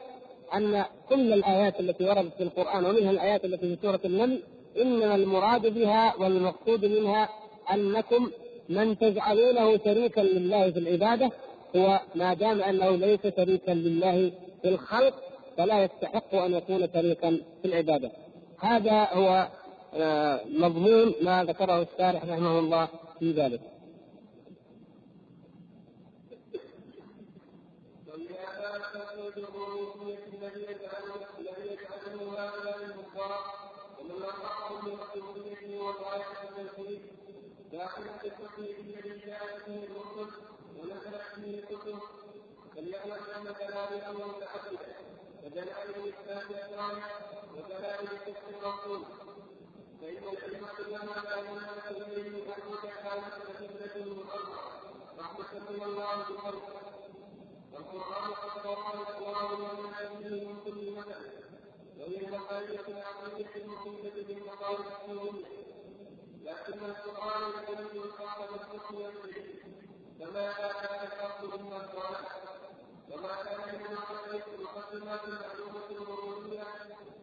[0.55, 4.39] أن كل الآيات التي وردت في القرآن ومنها الآيات التي في سورة النمل
[4.81, 7.29] إنما المراد بها والمقصود منها
[7.73, 8.31] أنكم
[8.69, 11.31] من تجعلونه شريكا لله في العبادة
[11.75, 15.13] هو ما دام أنه ليس شريكا لله في الخلق
[15.57, 18.11] فلا يستحق أن يكون شريكا في العبادة
[18.59, 19.47] هذا هو
[19.93, 22.87] آه، مضمون ما ذكره الشارح رحمه الله
[23.19, 23.61] في ذلك
[37.71, 40.31] داخلة التوحيد الذي جاءت به الرسل
[40.77, 41.99] ونزلت به الكتب
[42.75, 44.95] فليعلم كلام الأمر متعدده
[45.43, 47.03] ودلائل الإسلام الثانية
[47.55, 49.03] ودلائل الكفر الرسول
[50.01, 51.47] فإن الكلمة لما كان
[51.91, 54.67] اليه انك كانت كتبه من الله
[55.19, 56.81] رحمة من الله بخلقه
[57.73, 61.31] والقرآن قد قرأ الله ومن به من كل مثل
[61.99, 65.45] وهي المقاييس العقليه المفيده بالمقام الحكوميه
[66.43, 69.45] لكن القرآن الذي قال الحكم يملك
[70.19, 72.15] فما كان الحق مما قال
[73.15, 73.97] وما كان من
[74.59, 76.63] المقدمات المعلومة الورودية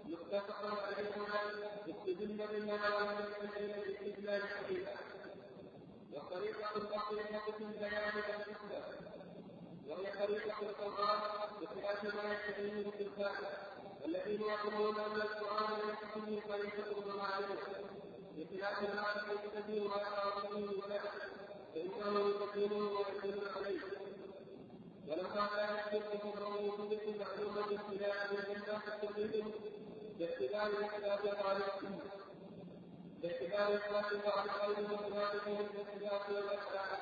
[0.04, 1.40] متفق عليهما
[1.88, 4.94] استدل ولم يستدل باستدلال حقيقة
[6.12, 8.82] وطريقة الحقيقة في البيان والحكمة
[9.88, 11.20] وهي طريقة القرآن
[11.60, 13.44] بخلاف ما يستدل بالفهم
[14.04, 17.66] الذين يقولون أن القرآن يحكم طريقة المعلومة
[18.36, 21.00] بخلاف ما يستدل ما يعرفه ولا
[21.74, 24.01] فإنه يقدمه ويدل عليه
[25.08, 26.54] ولما كان الشرك كفره
[26.88, 28.82] في معلومة ابتلاء من الناس
[29.16, 29.52] كلهم
[30.18, 32.00] باعتبار اختلاف طالبهم
[33.22, 37.00] باعتبار اختلاف بعض القوم واختلافهم بالاختلاف والأخلاق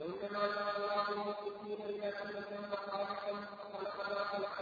[0.00, 3.32] وإنما جعل الله المسلمين إذا كان ثم خالقا
[3.72, 4.56] خلق ما خلق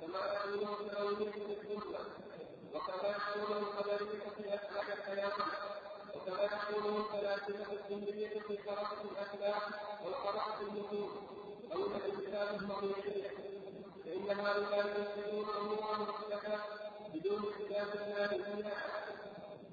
[0.00, 2.00] كما يقولون في الأولين في السنة
[2.74, 5.32] وكما يقول القدرية في أسباب الحياة
[6.14, 9.95] وكما يقول الفلاسفة السنية في قراءة الأخلاق.
[12.82, 13.30] المرضية
[14.04, 16.58] فإن هؤلاء يسلمون أمورا مختلفة
[17.14, 18.76] بدون خلاف الله فيها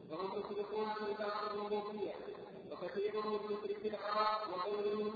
[0.10, 2.14] وهم مشركون في بعض الربوبية
[2.72, 5.16] وكثير من مشرك العرب وغيرهم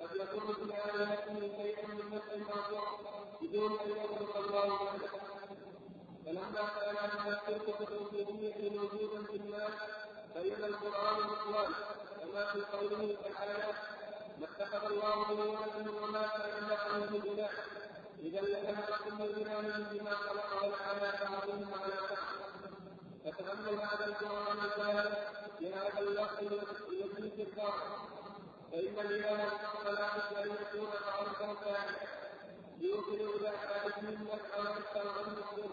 [0.00, 2.86] قد يكون في آلهتهم شيئا من نفس الموضوع
[3.42, 5.10] بدون أن يخلق الله ذلك
[6.26, 9.72] فلما كان هذا الشرك الربوبية موجودا في الناس
[10.36, 11.72] بين القرآن والإخوان
[12.20, 13.72] كما في قوله تعالى
[14.42, 17.50] ما اتخذ الله من ولد وما كان معه من إله
[18.22, 22.28] إذا لكان كل إله بما خلق ولعلى بعضهم على بعض
[23.24, 25.14] فتأمل هذا القرآن البارد
[25.60, 26.42] بهذا اللفظ
[26.92, 28.08] يزيد الظاهر
[28.72, 32.00] فإن الإله الحق لا بد أن يكون معروفا ثانيا
[32.80, 35.70] يوصل إلى حالة من مسألة التوحيد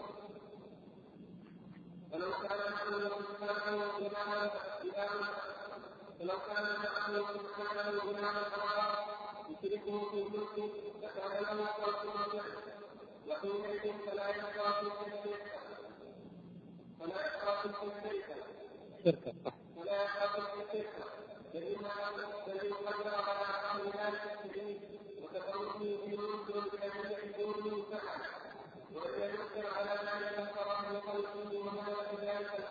[2.12, 4.50] ولو كان معه سبحانه غلاما
[4.82, 5.59] إماما
[6.20, 9.04] ولو كان معه سبحانه آخر
[9.50, 10.56] يشركه في الملك
[11.02, 12.44] لكان له خلق مرجع
[13.28, 14.28] وحينئذ فلا
[14.72, 15.52] في الشرك
[17.00, 17.16] فلا
[17.62, 18.36] في الشرك
[19.04, 19.32] شركة
[19.76, 20.94] فلا يبقى في الشرك
[21.52, 22.08] فإنما
[22.46, 23.46] الذي قدر على
[24.32, 24.80] السبيل
[25.22, 28.20] وتفرقه في ملك كان يحبون فعل
[28.94, 32.70] وإذا يذكر على ما يذكر من خلقه وملك ذلك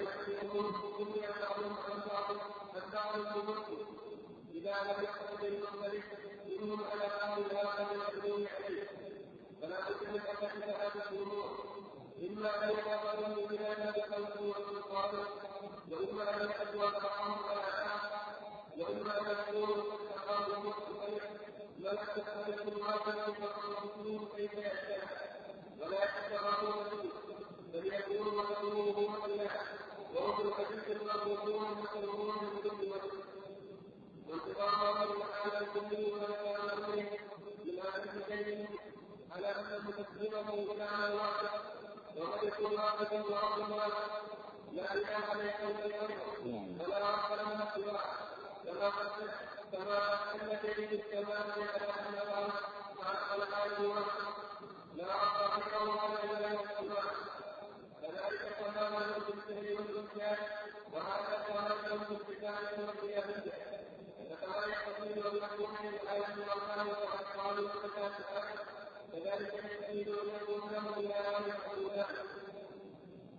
[0.00, 1.30] يحسبهم في الدنيا
[2.74, 3.66] فالدار الملك
[4.54, 6.04] إذا لم يقتضي المختلف
[6.46, 8.88] منهم على الآخر المأذون عليه
[9.62, 11.64] فلا أحد هذه الأمور
[12.28, 15.14] إما أن يقابلوا بهذا بخلقه والسلطان
[15.90, 17.64] وإما أن يأتوا بعضهم على
[18.78, 20.72] وإما أن يكونوا قد تقابلوا
[21.80, 25.08] ولا تختلف الواقع فالمسلمين كيف يشاء
[25.80, 27.23] ولا يتفرقون فيه
[31.44, 31.84] الله
[34.58, 36.90] تعالى الكل ولا كان
[37.64, 38.68] من آخر شيء
[39.32, 41.60] على أن المتسلمه غلام واحد
[42.16, 44.10] وقد واحدا وأرض واحد
[44.72, 46.08] لا اله الا الله
[46.80, 48.10] ولا رب لنا سواه
[48.64, 48.90] كما
[49.72, 49.98] كما
[50.34, 52.52] ان في السماء يتكلم الله
[53.02, 54.04] مع الآله
[54.96, 57.04] لا رب غيره ولا اله الا الله
[58.02, 60.38] كذلك تماما بالسهل والبنيان
[60.94, 63.42] وهذا كما لم بالكتاب والقيامه
[64.30, 68.12] فكما يستفيد المحكوم من الآية والله وأطفال والصفات
[69.12, 72.24] كذلك يستفيد ويكون له إلى يفعل ذلك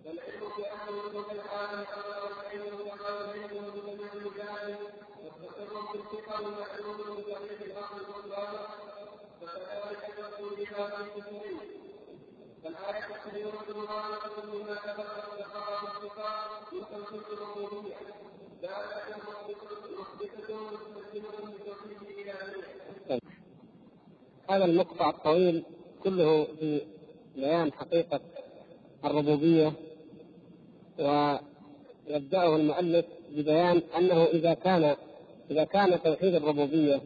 [0.06, 4.78] فالعلم بأمر وجود العالم أمر العلم يعلم بجميع الرجال
[5.24, 8.68] مستقر في الفقه ومعلوم بجميع الأمر والله
[9.41, 11.85] فكذلك يقول بها في كثير
[12.65, 13.45] توحيد
[17.32, 17.95] الربوبية
[23.10, 23.23] ذلك
[24.49, 25.63] هذا المقطع الطويل
[26.04, 26.82] كله في
[27.36, 28.19] بيان حقيقة
[29.06, 29.73] الربوبية
[30.99, 34.95] ويبدأه المؤلف ببيان أنه إذا كان
[35.51, 37.01] إذا كان توحيد الربوبية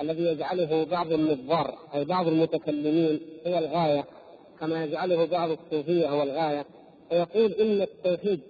[0.00, 4.04] الذي يجعله بعض النظار أي بعض المتكلمين هو الغاية.
[4.66, 6.64] كما يجعله بعض الصوفية هو الغاية
[7.10, 8.40] فيقول إن التوحيد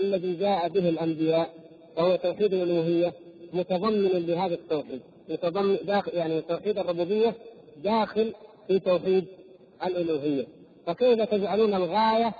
[0.00, 1.50] الذي جاء به الأنبياء
[1.96, 3.12] وهو توحيد الألوهية
[3.52, 5.00] متضمن لهذا التوحيد.
[5.28, 7.34] متضمن داخل يعني توحيد الربوبية
[7.84, 8.32] داخل
[8.68, 9.24] في توحيد
[9.86, 10.46] الألوهية.
[10.86, 12.34] فكيف تجعلون الغاية؟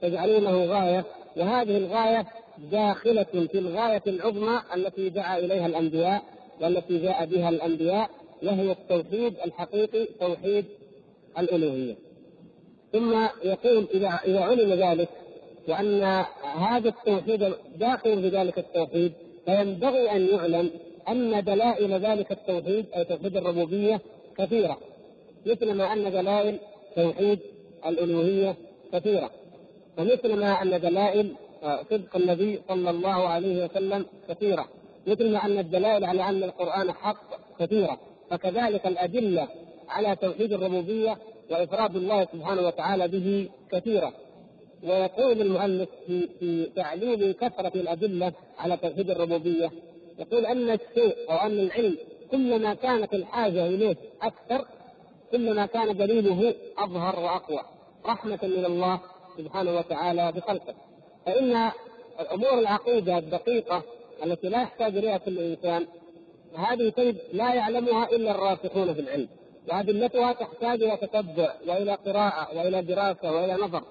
[0.00, 1.04] تجعلونه غاية؟
[1.36, 2.26] وهذه الغاية
[2.72, 6.22] داخلة في الغاية العظمى التي دعا إليها الأنبياء
[6.60, 8.10] والتي جاء بها الأنبياء
[8.42, 10.64] وهي التوحيد الحقيقي توحيد
[11.38, 12.09] الألوهية.
[12.92, 15.08] ثم يقول إذا إذا علم ذلك
[15.68, 16.02] وأن
[16.58, 19.12] هذا التوحيد داخل في ذلك التوحيد
[19.44, 20.70] فينبغي أن يعلم
[21.08, 24.00] أن دلائل ذلك التوحيد أي توحيد الربوبية
[24.38, 24.78] كثيرة
[25.46, 26.58] مثل ما أن دلائل
[26.96, 27.38] توحيد
[27.86, 28.56] الألوهية
[28.92, 29.30] كثيرة
[29.98, 34.68] ومثل ما أن دلائل آه، صدق النبي صلى الله عليه وسلم كثيرة
[35.06, 37.24] مثل ما أن الدلائل على أن القرآن حق
[37.60, 37.98] كثيرة
[38.30, 39.48] فكذلك الأدلة
[39.88, 41.18] على توحيد الربوبية
[41.50, 44.12] وإفراد الله سبحانه وتعالى به كثيرة
[44.82, 49.70] ويقول المؤلف في في تعليل كثرة الأدلة على توحيد الربوبية
[50.18, 51.96] يقول أن الشيء أو أن العلم
[52.30, 54.66] كلما كانت الحاجة إليه أكثر
[55.32, 57.60] كلما كان دليله أظهر وأقوى
[58.06, 59.00] رحمة من الله
[59.38, 60.74] سبحانه وتعالى بخلقه.
[61.26, 61.70] فإن
[62.20, 63.82] الأمور العقيدة الدقيقة
[64.24, 65.86] التي لا يحتاج إليها كل إنسان
[66.56, 69.28] هذه لا يعلمها إلا الراسخون في العلم.
[69.68, 73.82] وأدلتها تحتاج إلى تتبع وإلى قراءة وإلى دراسة وإلى نظر.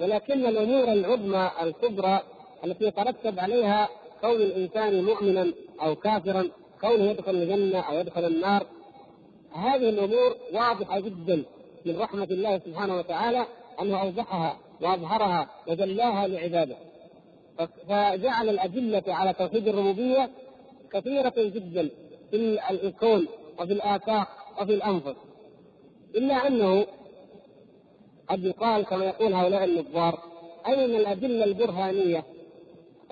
[0.00, 2.20] ولكن الأمور العظمى الكبرى
[2.64, 3.88] التي يترتب عليها
[4.20, 6.48] كون الإنسان مؤمنا أو كافرا
[6.80, 8.66] كونه يدخل الجنة أو يدخل النار
[9.54, 11.44] هذه الأمور واضحة جدا
[11.86, 13.46] من رحمة الله سبحانه وتعالى
[13.82, 16.76] أنه أوضحها وأظهرها وجلاها لعباده.
[17.88, 20.30] فجعل الأدلة على توحيد الربوبية
[20.92, 21.90] كثيرة جدا
[22.30, 23.26] في الكون
[23.60, 24.28] وفي الآفاق
[24.60, 25.16] وفي الأنفس.
[26.16, 26.86] إلا أنه
[28.28, 30.18] قد يقال كما يقول هؤلاء النظار
[30.66, 32.24] أين الأدلة البرهانية؟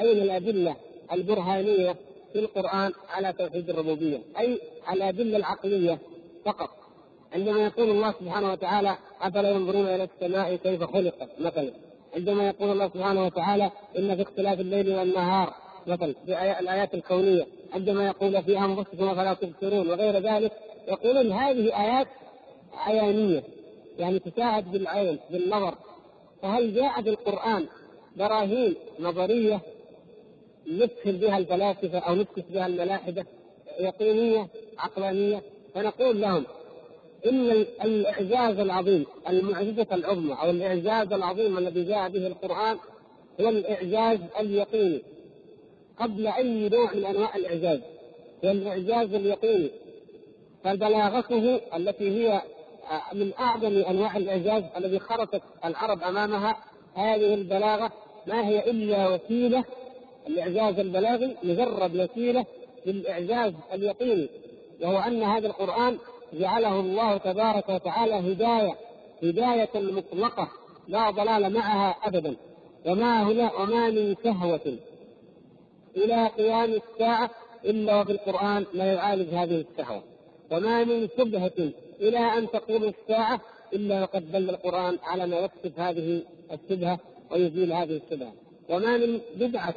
[0.00, 0.76] أين الأدلة
[1.12, 1.96] البرهانية
[2.32, 4.60] في القرآن على توحيد الربوبية؟ أي
[4.92, 5.98] الأدلة العقلية
[6.44, 6.70] فقط؟
[7.32, 11.70] عندما يقول الله سبحانه وتعالى أفلا ينظرون إلى السماء كيف خلقت؟ مثلا.
[12.14, 15.54] عندما يقول الله سبحانه وتعالى إن في اختلاف الليل والنهار
[15.86, 16.14] مثلا.
[16.26, 17.46] في الآيات الكونية.
[17.72, 19.90] عندما يقول في أنفسكم فلا تبصرون.
[19.90, 20.52] وغير ذلك
[20.88, 22.06] يقولون هذه آيات
[22.74, 23.42] عيانية
[23.98, 25.74] يعني تشاهد بالعين بالنظر.
[26.42, 27.66] فهل جاء في القرآن
[28.16, 29.60] براهين نظرية
[30.66, 33.26] نفهم بها الفلاسفة أو نكتب بها الملاحدة
[33.80, 35.42] يقينية عقلانية؟
[35.74, 36.44] فنقول لهم
[37.26, 37.50] إن
[37.84, 42.76] الإعجاز العظيم المعجزة العظمى أو الإعجاز العظيم الذي جاء به القرآن
[43.40, 45.02] هو الإعجاز اليقيني.
[46.00, 47.80] قبل أي نوع من أنواع الإعجاز
[48.44, 49.70] هو الإعجاز اليقيني.
[50.64, 52.42] فبلاغته التي هي
[53.12, 56.56] من أعظم أنواع الإعجاز الذي خرطت العرب أمامها
[56.94, 57.92] هذه البلاغة
[58.26, 59.64] ما هي إلا وسيلة
[60.26, 62.46] الاعجاز البلاغي مجرد وسيلة
[62.86, 64.28] للإعجاز اليقيني
[64.82, 65.98] وهو أن هذا القرآن
[66.32, 68.74] جعله الله تبارك وتعالى هداية
[69.22, 70.48] هداية مطلقة
[70.88, 72.36] لا ضلال معها ابدا.
[72.86, 74.78] وما هنا وما من شهوة.
[75.96, 77.30] إلى قيام الساعة
[77.64, 80.02] إلا وفي القرآن ما يعالج هذه الشهوة.
[80.50, 83.40] وما من شبهة إلى أن تقوم الساعة
[83.72, 86.98] إلا وقد دل القرآن على ما يكشف هذه الشبهة
[87.30, 88.32] ويزيل هذه الشبهة.
[88.68, 89.74] وما من بدعة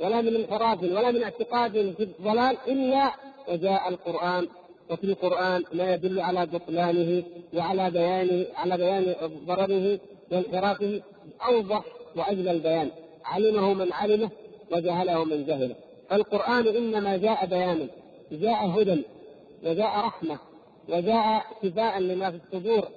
[0.00, 3.12] ولا من انحراف ولا من اعتقاد في الضلال إلا
[3.48, 4.48] وجاء القرآن.
[4.90, 7.22] وفي القرآن ما يدل على بطلانه
[7.54, 9.14] وعلى بيان على بيان
[9.46, 9.98] ضرره
[10.32, 11.02] وانحرافه
[11.48, 11.84] أوضح
[12.16, 12.90] واجل البيان.
[13.24, 14.30] علمه من علمه
[14.72, 15.74] وجهله من جهله.
[16.10, 17.86] فالقرآن إنما جاء بيانا
[18.32, 19.02] جاء هدى
[19.64, 20.38] وجاء رحمة
[20.88, 22.88] وجاء شفاء لما في الصدور.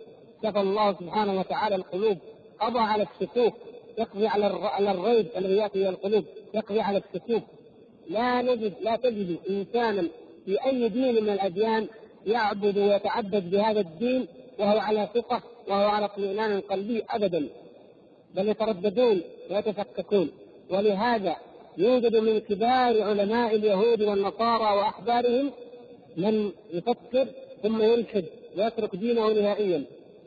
[0.44, 2.18] شفى الله سبحانه وتعالى القلوب.
[2.60, 3.54] قضى على الشكوك.
[3.98, 6.26] يقضي على الريب الذي يأتي إلى القلوب.
[6.54, 7.44] يقضي على الشكوك.
[8.10, 10.08] لا نجد لا تجد إنسانا
[10.46, 11.88] في أي دين من الأديان
[12.26, 14.28] يعبد ويتعبد بهذا الدين
[14.60, 17.50] وهو على ثقة وهو على اطمئنان قلبي ابدا.
[18.36, 19.22] بل يترددون
[19.52, 20.32] ويتفككون.
[20.70, 21.36] ولهذا
[21.78, 25.52] يوجد من كبار علماء اليهود والنصارى وأحبارهم
[26.18, 27.28] من يفكر
[27.64, 28.26] ثم يلحد
[28.58, 29.84] ويترك دينه نهائيا.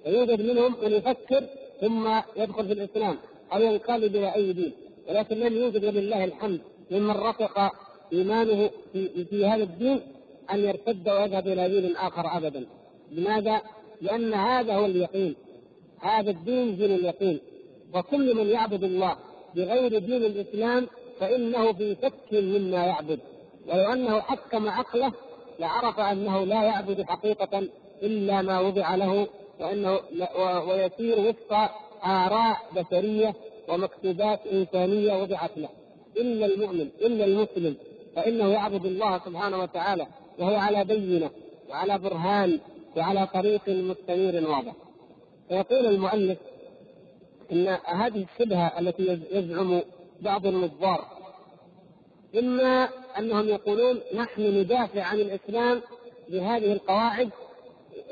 [0.07, 1.45] ويوجد منهم من يفكر
[1.81, 3.17] ثم يدخل في الإسلام
[3.53, 4.73] أو ينقلب إلى أي دين.
[5.09, 7.73] ولكن لم يوجد ولله الحمد ممن رفق
[8.13, 10.01] إيمانه في, في هذا الدين
[10.53, 12.67] أن يرتد ويذهب إلى دين آخر ابدا.
[13.13, 13.61] لماذا؟
[14.01, 15.35] لأن هذا هو اليقين.
[16.01, 17.39] هذا الدين دين اليقين.
[17.95, 19.17] وكل من يعبد الله
[19.55, 20.87] بغير دين الإسلام
[21.21, 23.19] فإنه في شك مما يعبد.
[23.67, 25.13] ولو أنه حكم عقله
[25.59, 27.69] لعرف أنه لا يعبد حقيقة
[28.03, 29.27] إلا ما وضع له
[29.61, 30.01] وأنه
[30.69, 31.71] ويسير وفق
[32.05, 33.35] آراء بشرية
[33.69, 35.69] ومكتوبات إنسانية وضعت له.
[36.17, 37.77] إلا المؤمن إلا المسلم.
[38.17, 40.07] فإنه يعبد الله سبحانه وتعالى
[40.39, 41.31] وهو على بينة
[41.71, 42.61] وعلى برهان
[42.97, 44.73] وعلى طريق مستنير واضح.
[45.49, 46.39] فيقول المؤلف
[47.53, 49.81] إن هذه الشبهة التي يزعم
[50.21, 51.16] بعض النظار
[52.39, 55.83] إما أنهم يقولون نحن ندافع عن الإسلام
[56.29, 57.31] بهذه القواعد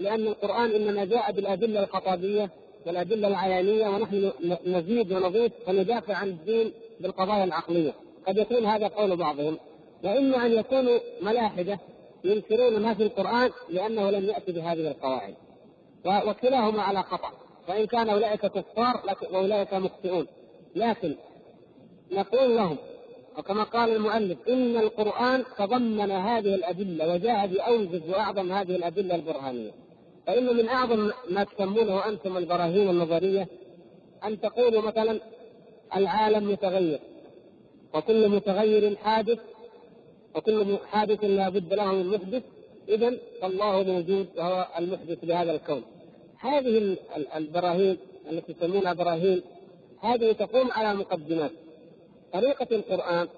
[0.00, 2.50] لأن القرآن إنما جاء بالأدلة الخطابية
[2.87, 4.33] والأدلة العيانية ونحن
[4.66, 7.92] نزيد ونضيف وندافع عن الدين بالقضايا العقلية.
[8.29, 9.59] قد يكون هذا قول بعضهم.
[10.05, 11.79] وإما أن يكونوا ملاحدة
[12.24, 15.35] ينكرون ما في القرآن لأنه لم يأتي بهذه القواعد.
[16.07, 17.33] وكلاهما على خطأ.
[17.68, 20.27] وان كان أولئك كفار وأولئك مخطئون.
[20.77, 21.14] لكن
[22.12, 22.77] نقول لهم
[23.38, 29.70] وكما قال المؤلف إن القرآن تضمن هذه الأدلة وجاء باوجز وأعظم هذه الأدلة البرهانية.
[30.27, 33.49] فان من أعظم ما تسمونه أنتم البراهين النظرية
[34.25, 35.20] أن تقولوا مثلا
[35.97, 37.01] العالم متغير
[37.94, 39.38] وكل متغير حادث
[40.35, 42.42] وكل حادث لا بد له من محدث
[42.88, 45.83] اذا فالله موجود وهو المحدث لهذا الكون.
[46.38, 46.97] هذه
[47.37, 47.97] البراهين
[48.31, 49.42] التي تسمونها براهين
[50.01, 51.51] هذه تقوم على مقدمات.
[52.35, 53.29] طريقة القرآن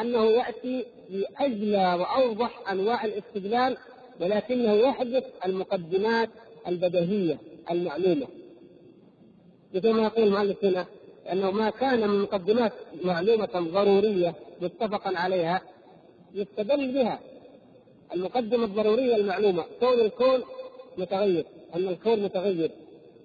[0.00, 3.76] أنه يأتي بأجلى وأوضح أنواع الاستدلال
[4.20, 6.28] ولكنه يحدث المقدمات
[6.68, 7.38] البديهية
[7.70, 8.26] المعلومة.
[9.74, 10.86] مثل ما يقول المؤلف هنا
[11.32, 12.72] أنه ما كان من مقدمات
[13.04, 15.60] معلومة ضرورية متفقا عليها
[16.34, 17.20] يستدل بها
[18.14, 20.42] المقدمة الضرورية المعلومة كون الكون
[20.98, 22.70] متغير أن الكون متغير.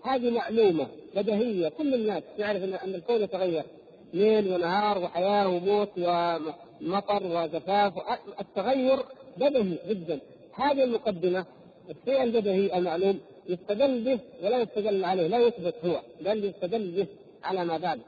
[0.04, 3.64] هذه معلومة بديهية كل الناس يعرف أن الكون يتغير.
[4.14, 7.94] ليل ونهار وحياة وموت ومطر وجفاف
[8.40, 9.00] التغير
[9.38, 10.20] بدهي جدا.
[10.54, 11.46] هذه المقدمة
[11.90, 13.20] الشيء البدهي المعلوم
[13.50, 17.08] يستدل به ولا يستدل عليه لا يثبت هو بل يستدل به
[17.44, 18.00] على ما بعد.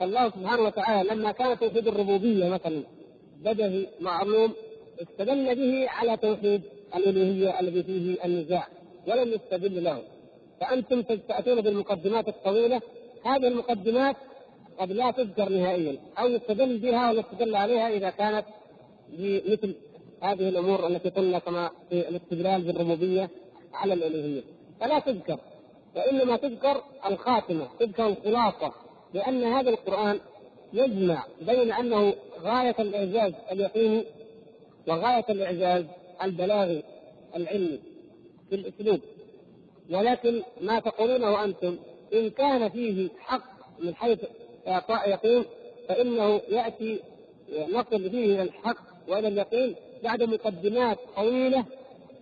[0.00, 2.82] فالله سبحانه وتعالى لما كان توحيد الربوبية مثلا
[3.38, 4.52] بدهي معلوم
[5.02, 6.62] استدل به على توحيد
[6.96, 8.66] الألوهية الذي فيه النزاع
[9.06, 10.02] ولم يستدل له.
[10.60, 12.80] فأنتم تاتون بالمقدمات الطويلة.
[13.24, 14.16] هذه المقدمات
[14.78, 18.44] قد لا تذكر نهائيا أو يستدل بها ولا يستدل عليها إذا كانت
[19.48, 19.74] مثل
[20.22, 23.30] هذه الأمور التي قلنا كما في الاستدلال بالربوبية
[23.74, 24.42] على الالوهيه
[24.80, 25.38] فلا تذكر
[25.96, 28.72] وإنما تذكر الخاتمة تذكر الخلاصة
[29.14, 30.20] لأن هذا القرآن
[30.72, 34.04] يجمع بين أنه غاية الإعجاز اليقيني
[34.88, 35.84] وغاية الإعجاز
[36.22, 36.82] البلاغي
[37.36, 37.80] العلمي
[38.48, 39.00] في الأسلوب.
[39.90, 41.76] ولكن ما تقولونه أنتم
[42.14, 43.42] إن كان فيه حق
[43.78, 44.18] من حيث
[44.68, 45.44] إعطاء يقين
[45.88, 47.00] فإنه يأتي
[47.68, 48.76] نصل به إلى الحق
[49.08, 51.64] وإلى اليقين بعد مقدمات طويلة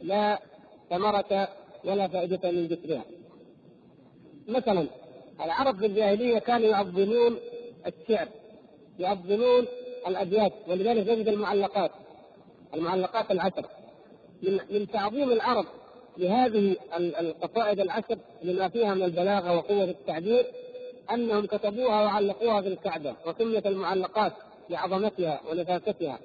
[0.03, 0.39] لا
[0.91, 1.49] ثمرة
[1.85, 3.05] ولا فائدة من ذكرها.
[4.49, 4.87] مثلا
[5.45, 7.37] العرب في الجاهلية كانوا يعظمون
[7.87, 8.29] الشعر
[8.99, 9.67] يعظمون
[10.07, 11.90] الأبيات ولذلك نجد المعلقات
[12.75, 13.67] المعلقات العشر
[14.42, 15.65] من من تعظيم العرب
[16.19, 20.47] لهذه القصائد العشر لما فيها من البلاغة وقوة التعبير
[21.11, 24.33] أنهم كتبوها وعلقوها في الكعبة وسميت المعلقات
[24.71, 26.19] لعظمتها ونفاستها.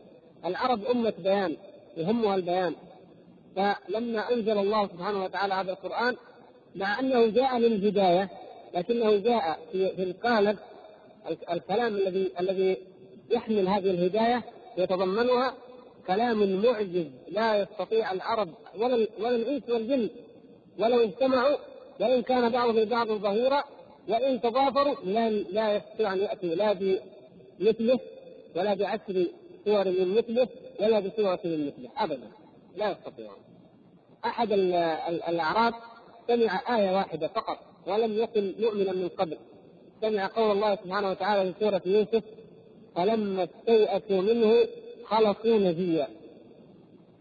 [0.45, 1.57] العرب أمة بيان
[1.97, 2.75] يهمها البيان.
[3.55, 6.15] فلما أنزل الله سبحانه وتعالى هذا القرآن
[6.75, 8.29] مع أنه جاء للهداية
[8.73, 10.57] لكنه جاء في, القالب
[11.51, 12.77] الكلام الذي الذي
[13.29, 14.43] يحمل هذه الهداية
[14.77, 15.53] يتضمنها
[16.07, 20.09] كلام معجز لا يستطيع العرب ولا ولا الإنس والجن
[20.79, 21.57] ولو اجتمعوا
[21.99, 23.63] وان كان بعضهم لبعض ظهيرا
[24.09, 26.99] وإن تضافروا لا لا يستطيع أن ياتوا لا
[27.59, 27.99] مثله
[28.55, 29.25] ولا بعشر
[29.65, 30.47] سور من مثله
[30.79, 32.31] ولا بسورة من مثله أبدا.
[32.77, 33.37] لا يستطيعون
[34.25, 34.51] أحد
[35.29, 35.73] الأعراب
[36.27, 39.37] سمع آية واحدة فقط ولم يكن مؤمنا من قبل.
[40.01, 42.23] سمع قول الله سبحانه وتعالى في سورة يوسف
[42.95, 44.67] فلما استيأسوا منه
[45.05, 46.07] خلصوا نجيا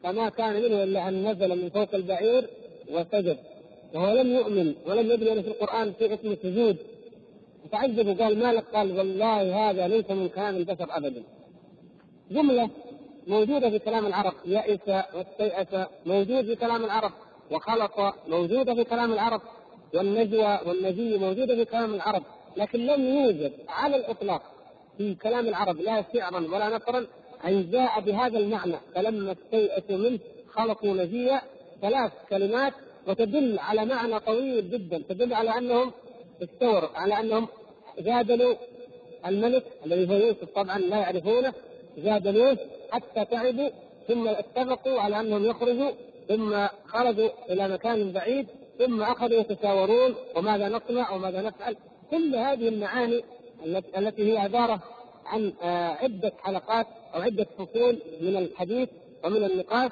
[0.02, 2.50] فما كان منه إلا أن نزل من فوق البعير
[2.90, 3.38] وسجد.
[3.94, 6.76] وهو لم يؤمن ولم ان في القرآن في اسم السجود.
[7.72, 11.22] تعجب وقال ما لك؟ قال والله هذا ليس من كلام البشر ابدا.
[12.30, 12.70] جملة
[13.26, 17.12] موجودة في كلام العرب يئس واستيأس موجود في كلام العرب
[17.50, 19.40] وخلق موجودة في كلام العرب
[19.94, 22.22] والنجوى والنجي موجودة في كلام العرب.
[22.56, 24.42] لكن لم يوجد على الإطلاق
[24.98, 27.06] في كلام العرب لا شعرا ولا نثرا
[27.44, 28.76] أن جاء بهذا المعنى.
[28.94, 30.18] فلما استيأسوا منه
[30.50, 31.40] خلقوا نجيا
[31.82, 32.72] ثلاث كلمات
[33.06, 35.02] وتدل على معنى طويل جدا.
[35.08, 35.92] تدل على أنهم
[36.42, 37.48] استوروا على أنهم
[37.98, 38.54] جادلوا
[39.26, 40.48] الملك الذي هو يوسف.
[40.54, 41.52] طبعا لا يعرفونه.
[41.98, 42.58] جادلوه
[42.90, 43.70] حتى تعبوا
[44.08, 45.90] ثم اتفقوا على أنهم يخرجوا
[46.28, 48.46] ثم خرجوا إلى مكان بعيد
[48.78, 51.76] ثم أخذوا يتشاورون وماذا نصنع وماذا نفعل؟
[52.10, 53.24] كل هذه المعاني
[53.96, 54.80] التي هي عبارة
[55.26, 58.88] عن آه، عدة حلقات أو عدة فصول من الحديث
[59.24, 59.90] ومن النقاش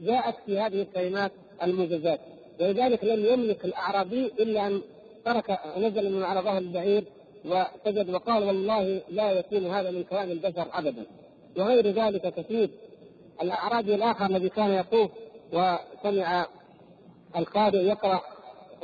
[0.00, 1.32] جاءت في هذه الكلمات
[1.62, 2.20] الموجزات
[2.60, 4.82] ولذلك لم يملك الأعرابي إلا أن
[5.24, 7.04] ترك نزل من على ظهر البعير
[7.44, 11.06] وسجد وقال والله لا يكون هذا من كلام البشر ابدا.
[11.56, 12.70] وغير ذلك كثير.
[13.42, 15.10] الأعرابي الآخر الذي كان يطوف
[15.52, 16.46] وسمع
[17.36, 18.20] القارئ يقرأ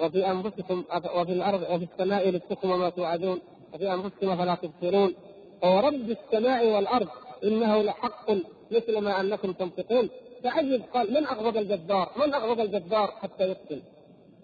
[0.03, 0.85] وفي أنفسكم
[1.16, 3.41] وفي الأرض وفي السماء رزقكم وما توعدون
[3.74, 5.14] وفي أنفسكم فلا تبصرون.
[5.62, 7.09] ورب السماء والأرض
[7.45, 8.31] إنه لحق
[8.70, 10.09] مثل ما أنكم تنطقون.
[10.45, 13.82] فعجب قال من أغضب الجبار؟ من أغضب الجبار حتى يقتل؟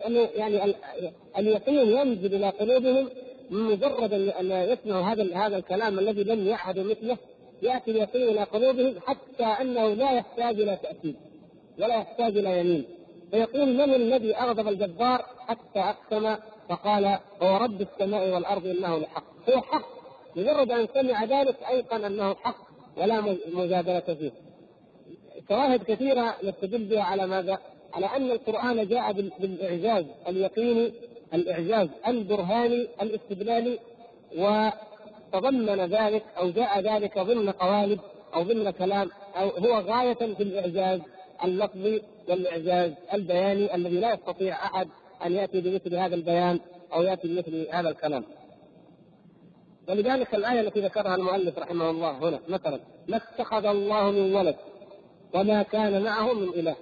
[0.01, 0.75] لأنه يعني
[1.39, 3.09] اليقين ينزل إلى قلوبهم
[3.51, 7.17] مجرد ان يسمعوا هذا هذا الكلام الذي لم يعهدوا مثله.
[7.63, 11.17] يأتي اليقين إلى قلوبهم حتى أنه لا يحتاج إلى تأكيد
[11.79, 12.85] ولا يحتاج إلى يمين.
[13.31, 16.37] فيقول من الذي أغضب الجبار؟ حتى أقسم
[16.69, 19.87] فقال هو رب السماء والأرض إنه لحق هو حق.
[20.37, 22.57] مجرد أن سمع ذلك أيقن أنه حق
[22.97, 24.33] ولا مجادلة فيه.
[25.49, 27.59] شواهد كثيرة نستدل بها على ماذا؟
[27.95, 30.93] على أن القرآن جاء بالإعجاز اليقيني
[31.35, 33.79] الإعجاز البرهاني الاستدلالي
[34.37, 38.01] وتضمن ذلك أو جاء ذلك ضمن قوالب
[38.35, 41.01] أو ضمن كلام أو هو غاية في الإعجاز
[41.45, 44.89] اللفظي والإعجاز البياني الذي لا يستطيع أحد
[45.25, 46.61] أن يأتي بمثل هذا البيان
[46.93, 48.25] أو يأتي بمثل هذا الكلام.
[49.89, 54.57] ولذلك الآية التي ذكرها المؤلف رحمه الله هنا مثلا ما اتخذ الله من ولد
[55.35, 56.77] وما كان معه من إله.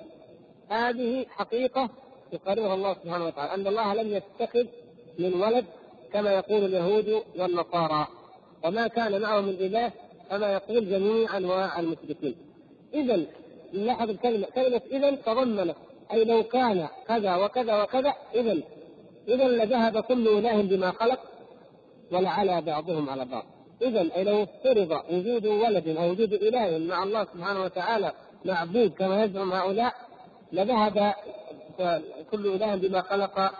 [0.68, 1.90] هذه حقيقة
[2.32, 4.66] يقررها الله سبحانه وتعالى أن الله لم يتخذ
[5.18, 5.64] من ولد
[6.12, 8.06] كما يقول اليهود والنصارى.
[8.64, 9.92] وما كان معه من إله
[10.30, 12.36] كما يقول جميع أنواع المشركين.
[12.94, 13.26] إذا
[13.74, 15.76] نلاحظ الكلمة كلمة إذا تضمنت.
[16.12, 18.58] أي لو كان كذا وكذا وكذا إذا
[19.28, 21.20] إذا لذهب كل إله بما خلق
[22.12, 23.44] ولعلى بعضهم على بعض.
[23.82, 28.12] اذا أي لو افترض وجود ولد أو وجود إله مع الله سبحانه وتعالى
[28.44, 29.94] معبود كما يزعم هؤلاء
[30.52, 31.14] لذهب
[32.30, 33.50] كل إله بما خلق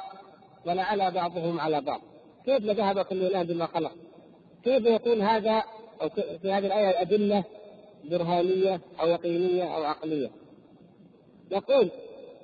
[0.67, 2.01] ولعلى بعضهم على بعض.
[2.45, 3.93] كيف لذهب كل إله بما خلق؟
[4.65, 5.63] كيف يكون هذا
[6.03, 7.45] أو في هذه الآية أدلة
[8.05, 10.31] برهانية أو يقينية أو عقلية؟
[11.51, 11.91] يقول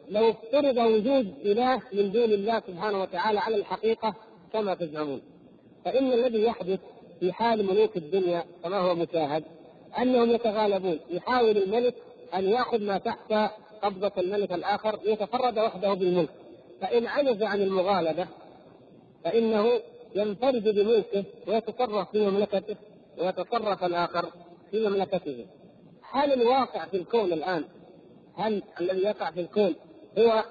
[0.09, 4.15] لو افترض وجود إله من دون الله سبحانه وتعالى على الحقيقة
[4.53, 5.23] كما تزعمون.
[5.85, 6.81] فإن الذي يحدث
[7.21, 9.45] في حال ملوك الدنيا كما هو مشاهد
[9.99, 10.99] أنهم يتغالبون.
[11.11, 11.95] يحاول الملك
[12.35, 13.33] أن يأخذ ما تحت
[13.83, 16.31] قبضة الملك الآخر ليتفرد وحده بالملك.
[16.81, 18.27] فإن عجز عن المغالبة
[19.25, 19.81] فإنه
[20.15, 22.77] ينفرد بملكه ويتصرف في مملكته
[23.19, 24.31] ويتصرف الآخر
[24.71, 25.47] في مملكته.
[26.11, 27.65] هل الواقع في الكون الآن
[28.37, 29.75] هل الذي يقع في الكون
[30.19, 30.45] هو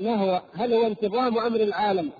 [0.00, 2.10] ما هو؟ هل هو انتظام أمر العالم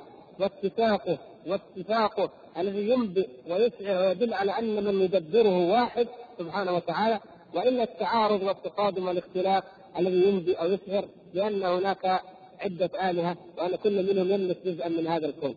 [0.41, 6.09] واتفاقه واتفاقه الذي ينبئ ويسعر ويدل على أن من يدبره واحد
[6.39, 7.21] سبحانه وتعالى؟
[7.55, 9.65] والا التعارض والتصادم والاختلاف
[9.99, 12.21] الذي ينبئ أو يسعر بان هناك
[12.61, 15.55] عدة آلهة وأن كل منهم يملك جزءا من هذا الكون.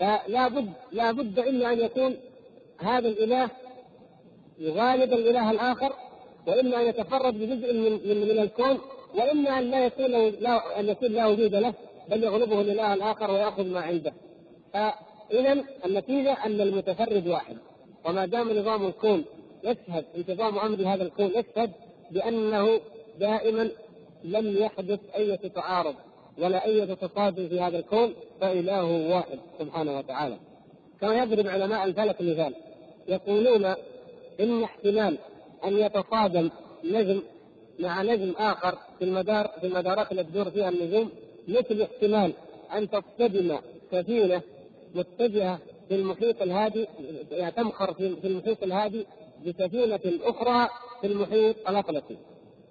[0.00, 2.16] فلا بد لا بد إلا أن يكون
[2.78, 3.50] هذا الإله
[4.58, 5.92] يغالب الإله الآخر
[6.46, 8.78] وإما أن يتفرد بجزء من من, من الكون
[9.14, 10.06] وإما أن لا يكون
[10.40, 11.74] لا أن يكون لا وجود له
[12.10, 14.12] بل يغلبه الإله الآخر ويأخذ ما عنده
[14.72, 17.56] فاذا النتيجة أن المتفرد واحد
[18.04, 19.24] وما دام نظام الكون
[19.64, 21.70] يشهد انتظام أمر هذا الكون يشهد
[22.10, 22.80] بأنه
[23.20, 23.70] دائما
[24.24, 25.94] لم يحدث أي تعارض
[26.38, 30.36] ولا أي تصادم في هذا الكون فإله واحد سبحانه وتعالى.
[31.00, 32.54] كما يضرب علماء الفلك مثال
[33.08, 33.74] يقولون
[34.40, 35.18] إن احتمال
[35.64, 36.50] أن يتصادم
[36.84, 37.22] نجم
[37.78, 41.10] مع نجم آخر في المدار في المدارات التي تدور فيها النجوم
[41.48, 42.32] مثل احتمال
[42.74, 43.58] أن تصطدم
[43.92, 44.42] سفينة
[44.94, 46.86] متجهة في المحيط الهادي
[47.30, 49.06] يعني تمخر في المحيط الهادي
[49.46, 50.68] بسفينة أخرى
[51.00, 52.16] في المحيط الأطلسي.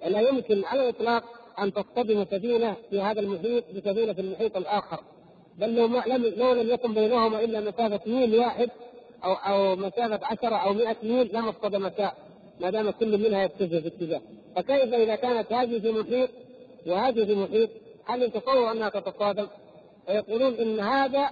[0.05, 1.23] لا يمكن على الإطلاق
[1.59, 4.99] أن تصطدم سفينة في هذا المحيط بسفينة في المحيط الآخر.
[5.57, 8.69] بل لو, لم لو لم يكن بينهما إلا مسافة ميل واحد
[9.23, 12.11] أو أو مسافة 10 أو 100 ميل لما اصطدمتا
[12.59, 14.21] ما دام كل منها يتجه في اتجاه.
[14.55, 16.29] فكيف إذا كانت هذه في محيط
[16.87, 17.69] وهذه في محيط؟
[18.05, 19.47] هل يتصور أنها تتصادم؟
[20.07, 21.29] فيقولون إن هذا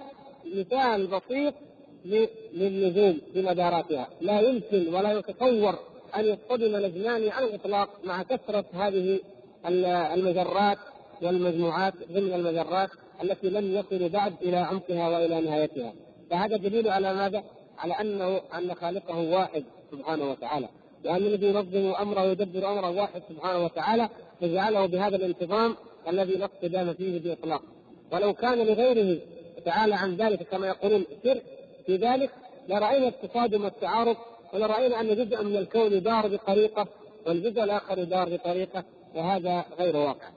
[0.54, 1.54] مثال بسيط
[2.54, 4.08] للنجوم بمداراتها.
[4.20, 5.78] لا يمكن ولا يتصور
[6.16, 9.20] أن يصطدم نجمان على الإطلاق مع كثرة هذه
[10.14, 10.78] المجرات
[11.22, 12.90] والمجموعات ضمن المجرات
[13.22, 15.92] التي لم يصلوا بعد إلى عمقها وإلى نهايتها.
[16.30, 17.44] فهذا دليل على ماذا؟
[17.78, 20.68] على انه أن خالقه واحد سبحانه وتعالى.
[21.04, 24.08] وأن الذي ينظم أمره ويدبر أمره واحد سبحانه وتعالى
[24.40, 25.76] فجعله بهذا الانتظام
[26.08, 27.62] الذي لا اصطدام فيه بإطلاق.
[28.12, 29.18] ولو كان لغيره
[29.64, 31.42] تعالى عن ذلك كما يقولون شرك
[31.86, 32.30] في ذلك
[32.68, 34.16] لرأينا التصادم والتعارض
[34.52, 36.86] ولرأينا أن جزءا من الكون دار بطريقة
[37.26, 40.28] والجزء الآخر دار بطريقة وهذا غير واقع.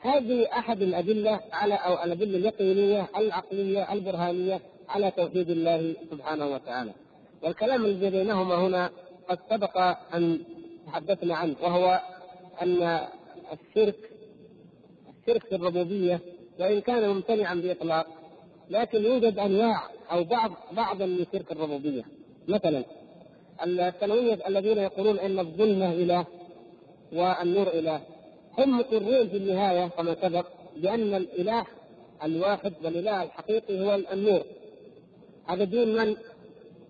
[0.00, 6.92] هذه أحد الأدلة على أو الأدلة اليقينية العقلية البرهانية على توحيد الله سبحانه وتعالى.
[7.42, 8.90] والكلام الذي بينهما هنا
[9.28, 9.78] قد سبق
[10.14, 10.38] أن
[10.86, 12.00] تحدثنا عنه وهو
[12.62, 13.00] أن
[13.52, 13.96] الشرك
[15.20, 16.20] الشرك في الربوبية
[16.60, 18.06] وإن كان ممتنعا بإطلاق
[18.70, 22.04] لكن يوجد أنواع أو بعض بعضا من شرك الربوبية.
[22.48, 22.84] مثلا
[23.62, 26.26] الثانويه الذين يقولون إن الظلمه إله
[27.12, 28.00] والنور إله.
[28.58, 30.46] هم مقرون في النهاية كما سبق
[30.76, 31.66] بأن الإله
[32.24, 34.42] الواحد والإله الحقيقي هو النور.
[35.46, 36.16] هذا دين من؟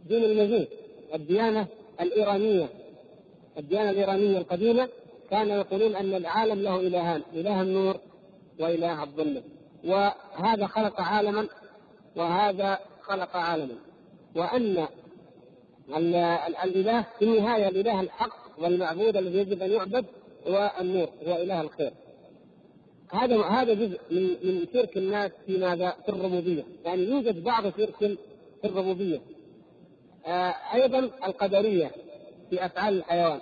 [0.09, 0.67] دين المجوس
[1.15, 1.67] الديانة
[2.01, 2.69] الإيرانية.
[3.59, 4.89] الديانة الإيرانية القديمة
[5.31, 7.97] كانوا يقولون أن العالم له إلهان إله النور
[8.61, 9.43] وإله الظلمه
[9.85, 11.49] وهذا خلق عالما
[12.17, 13.75] وهذا خلق عالما
[14.37, 14.87] وأن
[16.65, 20.05] الإله في النهاية الإله الحق والمعبود الذي يجب أن يعبد
[20.47, 21.93] هو النور هو إله الخير
[23.13, 27.97] هذا هذا جزء من من شرك الناس في ماذا؟ في الربوبية، يعني يوجد بعض شرك
[28.61, 29.21] في الربوبية.
[30.27, 31.91] آه أيضا القدرية
[32.51, 33.41] في أفعال الحيوان.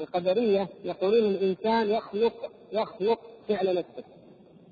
[0.00, 4.04] القدرية يقولون الإنسان يخلق يخلق فعل نفسه.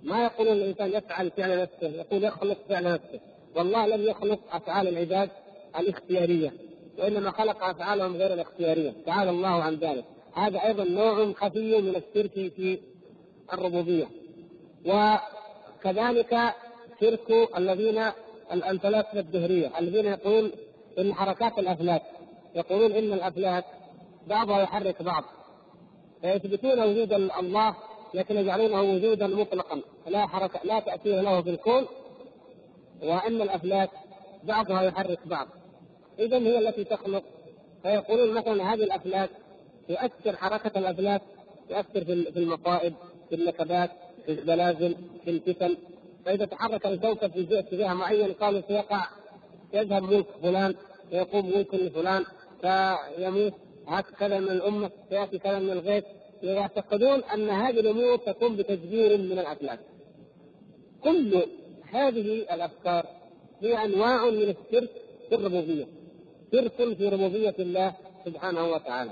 [0.04, 3.20] ما يقولون الإنسان يفعل فعل نفسه يقول يخلق فعل نفسه.
[3.56, 5.30] والله لم يخلق أفعال العباد
[5.78, 6.52] الاختيارية
[6.98, 8.92] وإنما خلق أفعالهم غير الاختيارية.
[9.06, 10.04] تعالى الله عن ذلك.
[10.34, 12.78] هذا أيضا نوع خفي من الشرك في
[13.52, 14.06] الربوبية.
[14.86, 16.36] وكذلك
[17.00, 18.02] شرك الذين
[18.52, 20.52] الفلاسفه الدهرية الذين يقولون
[20.98, 22.02] إن حركات الأفلاك
[22.54, 23.64] يقولون إن الأفلاك
[24.26, 25.24] بعضها يحرك بعض.
[26.22, 27.76] فيثبتون وجود الله
[28.14, 29.80] لكن يجعلونه وجودا مطلقا.
[30.06, 31.86] لا حركة لا تأثير له في الكون
[33.02, 33.90] وإن الأفلاك
[34.44, 35.48] بعضها يحرك بعض.
[36.18, 37.22] اذا هي التي تخلق.
[37.82, 39.30] فيقولون مثلا هذه الأفلاك
[39.88, 41.22] تؤثر حركة الأفلاك
[41.68, 42.94] تؤثر في المصائب
[43.28, 43.90] في النكبات
[44.26, 45.76] في الزلازل في الفتن.
[46.24, 49.06] فإذا تحرك الكوكب في اتجاه معين قالوا سيقع
[49.72, 50.74] يذهب ملك فلان
[51.12, 52.24] ويقوم ملك لفلان
[52.60, 53.54] فيموت
[53.88, 56.04] هكذا من الأمة سيأتي كذا من الغيث.
[56.52, 59.80] يعتقدون أن هذه الأمور تكون بتدبير من الافلاك.
[61.04, 61.42] كل
[61.92, 63.06] هذه الأفكار
[63.60, 64.90] هي أنواع من الشرك
[65.28, 65.86] في الربوبية.
[66.52, 69.10] شرك في ربوبية الله سبحانه وتعالى.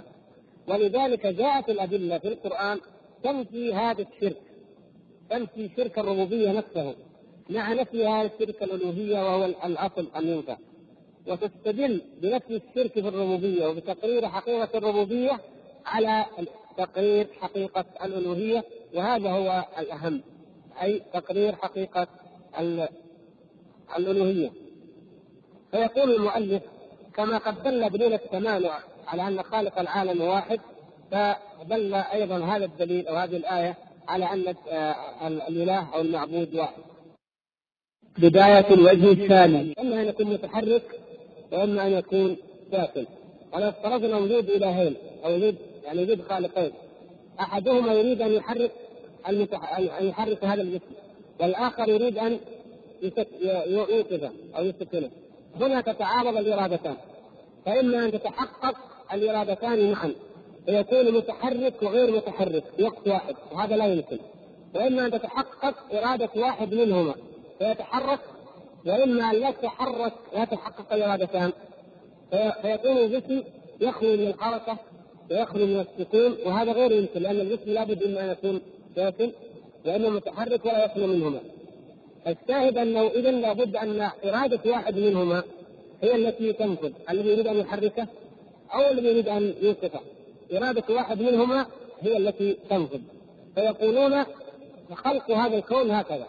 [0.68, 2.80] ولذلك جاءت الأدلة في القرآن
[3.24, 4.43] تنفي هذا الشرك.
[5.30, 6.95] تنفي شرك الربوبية نفسه
[7.51, 10.57] مع نفي هذا الشرك الألوهية وهو الأصل ان ينفى.
[11.26, 15.41] وتستدل بنفي الشرك في الربوبية وبتقرير حقيقة الربوبية
[15.87, 16.26] على
[16.76, 18.64] تقرير حقيقة الألوهية
[18.94, 20.22] وهذا هو الأهم
[20.82, 22.06] أي تقرير حقيقة
[23.98, 24.50] الألوهية.
[25.70, 26.62] فيقول المؤلف
[27.14, 30.60] كما قد دل دليل التمانع على أن خالق العالم واحد
[31.10, 33.76] فدل أيضا هذا الدليل أو هذه الآية
[34.08, 34.54] على أن
[35.26, 36.82] الإله أو المعبود واحد
[38.18, 39.74] بداية الوجه الثاني.
[39.80, 41.00] إما أن يكون متحرك
[41.52, 42.36] وإما أن يكون
[42.70, 43.06] ساكن
[43.52, 46.72] ولو افترضنا وجود إلهين أو وجود يعني وجود خالقين
[47.41, 48.72] أحدهما يريد أن يحرك
[49.28, 49.78] المتح...
[49.78, 50.91] أن يحرك هذا الجسم
[51.41, 52.39] والآخر يريد أن
[53.66, 55.11] يوقفه أو يسكنه.
[55.61, 56.97] هنا تتعارض الإرادتان
[57.66, 58.76] فإما أن تتحقق
[59.12, 60.12] الإرادتان معا
[60.66, 64.18] فيكون متحرك وغير متحرك في وقت واحد وهذا لا يمكن.
[64.74, 67.14] وإما أن تتحقق إرادة واحد منهما
[67.59, 68.20] فيتحرك
[68.87, 71.53] وإما ان لا تتحرك لا تتحقق الارادتان
[72.62, 73.43] فيكون الجسم
[73.80, 74.76] يخلو من الحركة
[75.33, 78.61] ويخلو من السكون وهذا غير يمكن لأن الجسم لابد إما أن يكون
[78.97, 79.33] ساكن
[79.87, 81.41] وانه متحرك ولا يخلو منهما.
[82.26, 85.43] الشاهد أنه إذا لابد أن إرادة واحد منهما
[86.03, 88.07] هي التي تنفذ، الذي يريد أن يحركه
[88.74, 90.01] أو الذي يريد أن يوقفه.
[90.53, 91.66] إرادة واحد منهما
[92.01, 93.01] هي التي تنفذ.
[93.55, 94.24] فيقولون
[94.95, 96.26] خلق هذا الكون هكذا.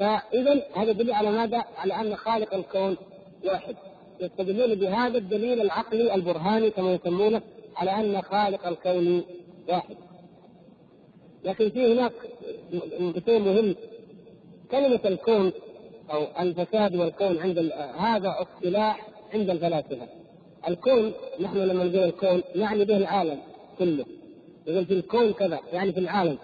[0.00, 2.96] فإذا هذا يدل على ماذا؟ على أن خالق الكون
[3.44, 3.76] واحد.
[4.20, 7.42] يستدلون بهذا الدليل العقلي البرهاني كما يسمونه
[7.76, 9.22] على أن خالق الكون
[9.68, 9.96] واحد.
[11.44, 12.12] لكن في هناك
[13.26, 13.74] شيء مهم
[14.70, 15.52] كلمة الكون
[16.12, 17.58] أو الفساد والكون عند
[17.98, 20.08] هذا اصطلاح عند الفلاسفة.
[20.68, 23.38] الكون نحن لما نقول الكون يعني به العالم
[23.78, 24.04] كله.
[24.66, 26.38] يقول في الكون كذا يعني في العالم.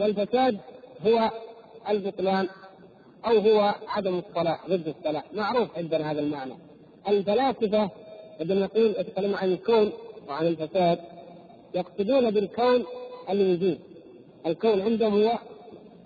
[0.00, 0.58] والفساد
[1.06, 1.30] هو
[1.88, 2.48] البطلان
[3.26, 6.52] أو هو عدم الصلاح ضد الصلاح معروف عندنا هذا المعنى.
[7.08, 7.90] الفلاسفة
[8.40, 9.92] عندما نقول يتكلمون عن الكون
[10.28, 10.98] وعن الفساد
[11.74, 12.84] يقصدون بالكون
[13.30, 13.78] الوجود.
[14.46, 15.38] الكون عندهم هو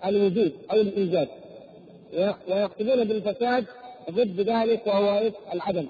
[0.05, 1.27] الوجود أو الإيجاد.
[2.47, 3.65] ويقصدون بالفساد
[4.11, 5.87] ضد ذلك وهو العدم.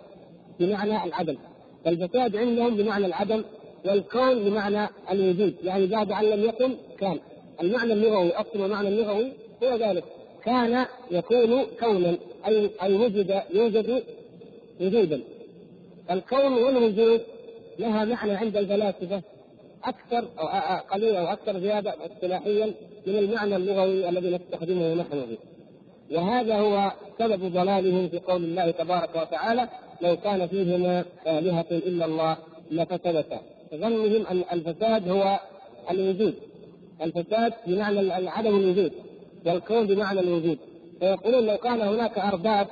[0.60, 1.38] بمعنى العدم.
[1.86, 3.44] فالفساد عندهم بمعنى العدم
[3.86, 5.56] والكون بمعنى الوجود.
[5.64, 7.20] يعني بعد أن لم يكن كان.
[7.62, 9.32] المعنى اللغوي اصل المعنى اللغوي
[9.64, 10.04] هو ذلك.
[10.46, 12.18] كان يكون كونا
[12.48, 14.04] اي أي وجد يوجد
[14.82, 15.22] وجودا.
[16.12, 17.22] الكون والوجود
[17.80, 19.22] لها معنى عند الفلاسفة
[19.84, 20.48] أكثر أو
[20.92, 22.66] قليلا أو أكثر زيادة اصطلاحيا
[23.08, 25.38] من المعنى اللغوي الذي نستخدمه نحن به.
[26.18, 29.70] وهذا هو سبب ضلالهم في قول الله تبارك وتعالى
[30.02, 32.38] لو كان فيهما آلهة إلا الله
[32.72, 33.40] لفسدتا.
[33.76, 35.40] ظنهم أن الفساد هو
[35.92, 36.34] الوجود.
[37.02, 38.92] الفساد بمعنى عدم الوجود.
[39.46, 40.58] والكون بمعنى الوجود.
[41.00, 42.68] فيقولون لو كان هناك أرباب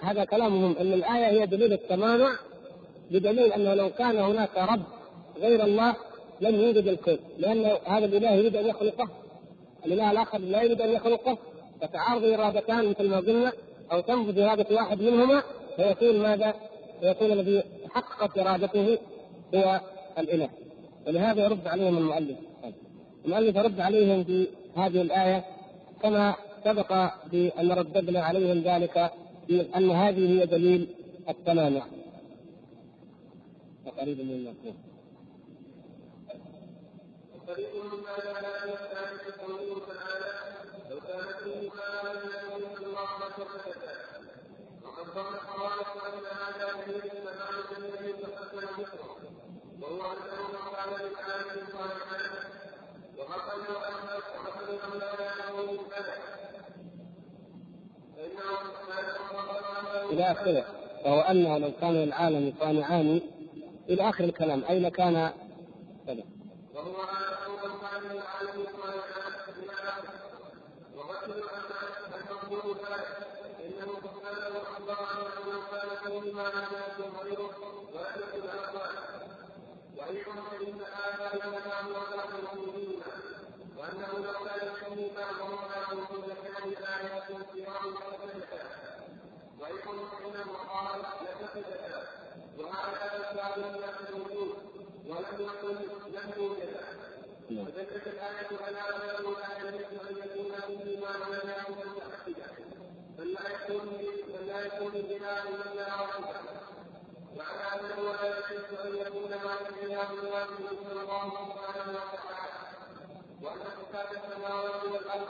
[0.00, 2.30] هذا كلامهم أن الآية هي دليل التمانع
[3.10, 4.82] بدليل أنه لو كان هناك رب
[5.40, 5.96] غير الله
[6.40, 9.08] لم يوجد الكون لأن هذا الإله يريد أن يخلقه
[9.86, 11.38] الإله الآخر لا يريد أن يخلقه.
[11.80, 13.52] فتعارض إرادتان مثل ما قلنا
[13.92, 15.42] أو تنفذ إرادة واحد منهما
[15.76, 16.54] فيكون ماذا؟
[17.00, 18.98] فيكون الذي حققت إرادته
[19.54, 19.80] هو
[20.18, 20.48] الإله.
[21.06, 22.36] ولهذا يرد عليهم المؤلف.
[23.24, 25.44] المؤلف يرد عليهم في هذه الآية
[26.02, 26.34] كما
[26.64, 26.90] سبق
[27.32, 29.10] بأن رددنا عليهم ذلك
[29.48, 30.82] بأن هذه هي دليل
[31.28, 31.86] التمانع
[33.86, 34.76] وقريب من المفهوم.
[49.80, 52.49] وهو انه قال للعالم صالحا
[53.20, 54.16] وقتلوا ان لا
[60.12, 60.64] إلى آخره
[61.04, 63.20] وهو أن لو كان العالم صانعان
[63.88, 65.30] إلى آخر الكلام أين كان؟
[66.06, 66.22] كذا.
[66.74, 67.70] وهو العالم أن
[72.82, 73.16] ذلك
[73.66, 73.90] إنه
[74.78, 74.98] أنه
[77.22, 77.50] غيره
[80.60, 83.00] فإن هذا لنا وكان المؤمنين
[83.78, 88.62] وأنه لو كان فيه بعضهم له كل كان آيات كرام فسدتا
[89.60, 92.02] ويكون حينما قال لفسدتا
[93.56, 94.50] الناس الوجود
[95.06, 95.74] ولم يكن
[96.14, 96.70] لم يوجد
[97.48, 98.80] فدلت الآية على
[99.18, 101.06] أنه لا يجوز أن يكون فيه ما
[101.44, 102.46] لا يكون متأكدا
[103.18, 103.88] بل لا يكون
[104.34, 106.40] بل لا يكون بناء من لا واحدا
[107.36, 112.60] وعلى أنه لا يجوز أن يكون ما فيها من واجب صلى الله سبحانه وتعالى
[113.42, 115.28] وأن فساد السماوات والأرض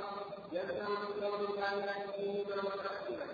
[0.52, 3.26] يلزم من كون كائنا فيهما متأكدا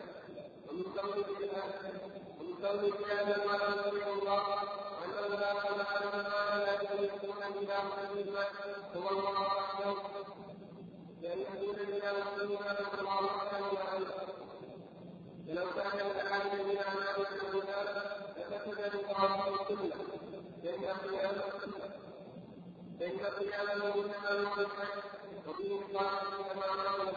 [0.68, 2.15] ومن كون ومن
[2.60, 4.42] كون كان ما لم يرد الله
[5.04, 8.46] أنه لا خلق لنا لا يكون بلا مهمة
[8.96, 9.94] هو الله وحده
[11.22, 14.06] لأن يكون بلا مهمة الله وحده
[15.46, 17.64] فلو كان العالم بلا مهمة
[18.36, 19.92] لفسد الله كله
[20.62, 20.96] لأن
[23.00, 25.02] فإن قيامه إنما هو الحج
[25.48, 27.16] وفيه إطلاق كما قال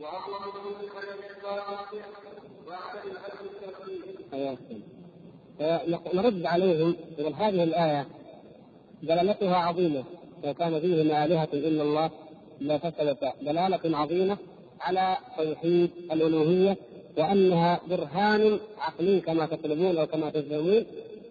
[0.00, 1.90] وأقوم به خير إطلاق
[2.66, 3.08] الحج
[4.32, 4.82] التوحيد.
[6.14, 8.06] نرد عليهم يقول هذه الآية
[9.02, 10.04] دلالتها عظيمة
[10.44, 12.10] لو كان فيهما آلهة إلا الله
[12.60, 14.36] لفسدتا دلالة عظيمة
[14.80, 16.76] على توحيد الألوهية
[17.18, 20.84] وأنها برهان عقلي كما تطلبون أو كما تزعمون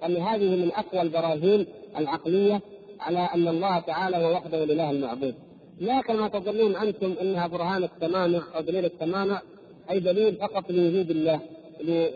[0.06, 1.66] أن هذه من أقوى البراهين
[1.98, 2.62] العقلية
[3.00, 5.36] على أن الله تعالى هو وحده الإله المعبود
[5.80, 9.42] لا كما تظنون أنتم أنها برهان التمانع أو دليل التمانع
[9.92, 11.40] أي دليل فقط لوجود الله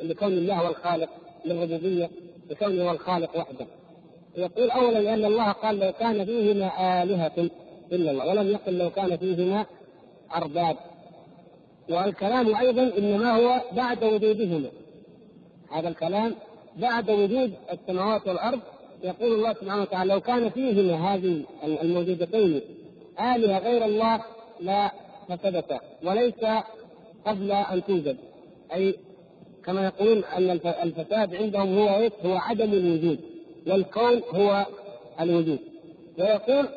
[0.03, 1.09] لكون الله هو الخالق
[1.45, 2.09] للربوبية
[2.49, 3.65] لكونه هو الخالق وحده.
[4.37, 7.49] يقول اولا لأن الله قال لو كان فيهما آلهة
[7.91, 9.65] إلا الله ولم يقل لو كان فيهما
[10.35, 10.75] أرباب.
[11.89, 14.69] والكلام أيضا إنما هو بعد وجودهما.
[15.71, 16.35] هذا الكلام
[16.77, 18.59] بعد وجود السماوات والأرض.
[19.03, 22.61] يقول الله سبحانه وتعالى لو كان فيهما هذه الموجودتين
[23.19, 24.21] آلهة غير الله
[24.59, 24.91] لا
[25.29, 26.33] فسدتا وليس
[27.25, 28.17] قبل أن توجد.
[28.73, 28.95] أي
[29.65, 30.49] كما يقولون أن
[30.83, 33.19] الفساد عندهم هو؟ هو عدم الوجود.
[33.67, 34.65] والكون هو
[35.19, 35.59] الوجود.
[36.19, 36.69] ويقول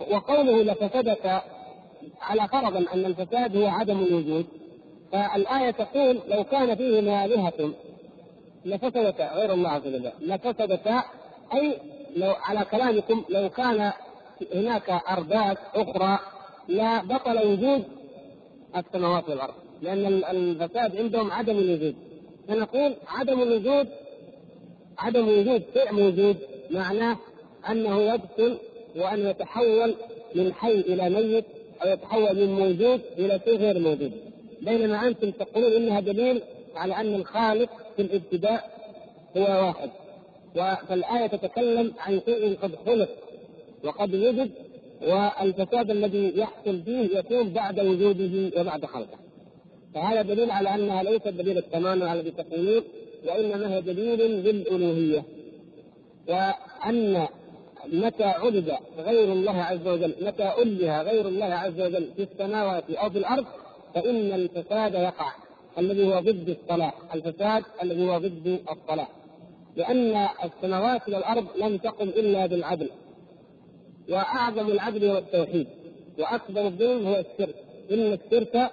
[0.00, 1.42] وقوله لفسدتا
[2.20, 4.46] على فرض أن الفساد هو عدم الوجود
[5.12, 7.72] فالآية تقول لو كان فيهما آلهة
[8.64, 11.02] لفسدتا غير الله عز وجل لفسدتا
[11.54, 11.78] أي
[12.16, 13.92] لو على كلامكم لو كان
[14.54, 16.18] هناك أرباب أخرى
[16.68, 17.84] لا بطل وجود
[18.76, 19.54] السماوات والأرض.
[19.82, 21.94] لأن الفساد عندهم عدم الوجود.
[22.48, 23.86] فنقول عدم الوجود
[24.98, 26.36] عدم وجود شيء موجود
[26.70, 27.16] معناه
[27.70, 28.58] أنه يبطل
[28.96, 29.94] وأن يتحول
[30.34, 31.44] من حي إلى ميت
[31.82, 34.12] أو يتحول من موجود إلى شيء غير موجود.
[34.62, 36.42] بينما أنتم تقولون إنها دليل
[36.76, 38.70] على أن الخالق في الابتداء
[39.36, 39.90] هو واحد.
[40.88, 43.08] فالآية تتكلم عن شيء قد خلق
[43.84, 44.50] وقد وجد
[45.02, 49.18] والفساد الذي يحصل فيه يكون بعد وجوده وبعد خلقه.
[49.94, 52.82] فهذا دليل على أنها ليست دليل التمام على الذي تقولون
[53.26, 55.24] وإنما هي دليل للألوهية.
[56.28, 57.26] وأن
[57.92, 63.10] متى عبد غير الله عز وجل، متى أله غير الله عز وجل في السماوات أو
[63.10, 63.46] في الأرض
[63.94, 65.32] فإن الفساد يقع
[65.78, 69.08] الذي هو ضد الصلاح، الفساد الذي هو ضد الصلاح.
[69.76, 72.90] لأن السماوات والأرض لم تقم إلا بالعدل
[74.10, 75.66] وأعظم العدل هو التوحيد
[76.18, 77.54] وأكبر الظلم هو الشرك
[77.90, 78.70] إن الشرك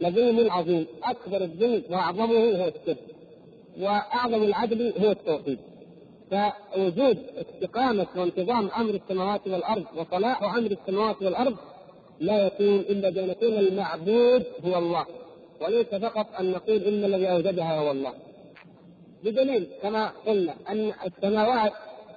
[0.00, 0.86] لظلم عظيم.
[1.04, 2.98] أكبر الظلم وأعظمه هو الشرك
[3.80, 5.58] وأعظم العدل هو التوحيد.
[6.30, 11.56] فوجود استقامة وانتظام أمر السماوات والأرض وصلاح أمر السماوات والأرض
[12.20, 15.06] لا يكون إلا بأن يكون المعبود هو الله.
[15.60, 18.12] وليس فقط أن نقول إن الذي أوجدها هو الله.
[19.24, 21.72] بدليل كما قلنا أن السماوات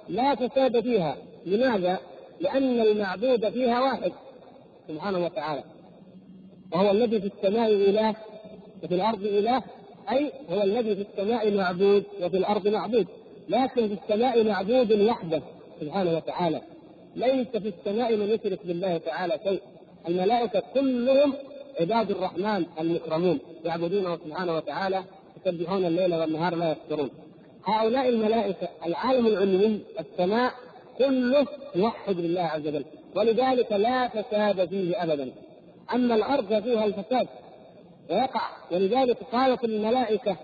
[0.08, 1.16] لا فساد فيها.
[1.46, 1.98] لماذا؟
[2.40, 4.12] لأن المعبود فيها واحد.
[4.88, 5.64] سبحانه وتعالى.
[6.72, 8.14] وهو الذي في السماء إله
[8.84, 9.62] وفي الأرض إله
[10.10, 13.06] أي هو الذي في السماء معبود وفي الأرض معبود.
[13.48, 15.42] لكن في السماء معبود وحده
[15.80, 16.60] سبحانه وتعالى.
[17.16, 19.60] ليس في السماء من يشرك بالله تعالى شيء.
[20.08, 21.32] الملائكة كلهم
[21.80, 25.04] عباد الرحمن المكرمون يعبدونه سبحانه وتعالى
[25.46, 27.10] يسبحون الليل والنهار لا يفترون.
[27.64, 30.52] هؤلاء الملائكة العالم العلوي السماء
[30.98, 32.84] كله يوحد لله عز وجل.
[33.16, 35.32] ولذلك لا فساد فيه أبدا.
[35.94, 37.28] أما الأرض فيها الفساد.
[38.10, 40.36] ويقع ولذلك قالت الملائكة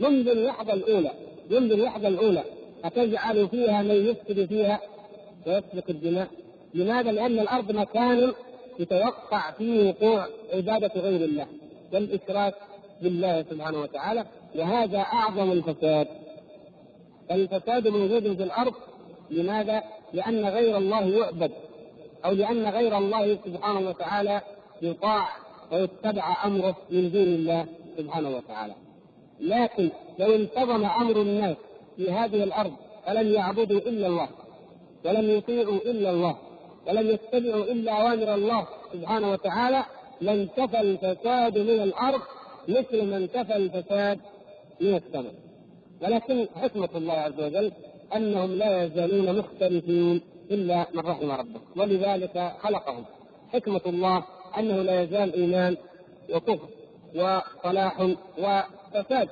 [0.00, 1.10] منذ اللحظة الأولى
[1.50, 2.44] منذ اللحظة الأولى
[2.84, 4.80] أتجعل فيها من يفسد فيها؟
[5.46, 6.28] ويسفك الدماء.
[6.74, 8.32] لماذا؟ لأن الأرض مكان
[8.78, 11.46] يتوقع فيه وقوع عبادة غير الله.
[11.92, 12.54] والإشراك
[13.02, 14.24] بالله سبحانه وتعالى.
[14.56, 16.08] وهذا أعظم الفساد.
[17.28, 18.74] فالفساد موجود في الأرض.
[19.30, 19.82] لماذا؟
[20.12, 21.52] لأن غير الله يعبد.
[22.24, 24.40] أو لأن غير الله سبحانه وتعالى
[24.82, 25.28] يطاع
[25.72, 27.66] ويتبع أمره من دون الله
[27.98, 28.74] سبحانه وتعالى.
[29.40, 31.56] لكن لو انتظم أمر الناس
[31.96, 32.72] في هذه الأرض
[33.06, 34.28] فلم يعبدوا إلا الله
[35.04, 36.36] ولم يطيعوا إلا الله
[36.86, 39.84] ولم يتبعوا إلا أوامر الله سبحانه وتعالى
[40.20, 42.20] لانتفى الفساد من الأرض
[42.68, 44.18] مثل ما انتفى الفساد
[44.80, 45.34] من السماء
[46.02, 47.72] ولكن حكمة الله عز وجل
[48.16, 50.20] أنهم لا يزالون مختلفين
[50.50, 53.04] إلا من رحم ربك ولذلك خلقهم
[53.52, 54.24] حكمة الله
[54.58, 55.76] أنه لا يزال إيمان
[56.34, 56.68] وكفر
[57.14, 58.00] وصلاح
[58.38, 59.28] وفساد.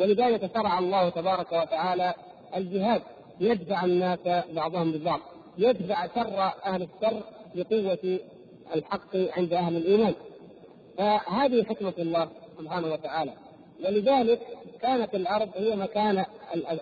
[0.00, 2.14] ولذلك شرع الله تبارك وتعالى
[2.56, 3.02] الجهاد
[3.40, 4.18] يدفع الناس
[4.52, 5.20] بعضهم ببعض
[5.58, 7.22] يدفع شر أهل الشر
[7.54, 8.18] بقوة
[8.74, 10.14] الحق عند أهل الإيمان.
[10.98, 12.28] فهذه حكمة الله
[12.58, 13.32] سبحانه وتعالى.
[13.84, 14.40] ولذلك
[14.82, 16.24] كانت الأرض هي مكان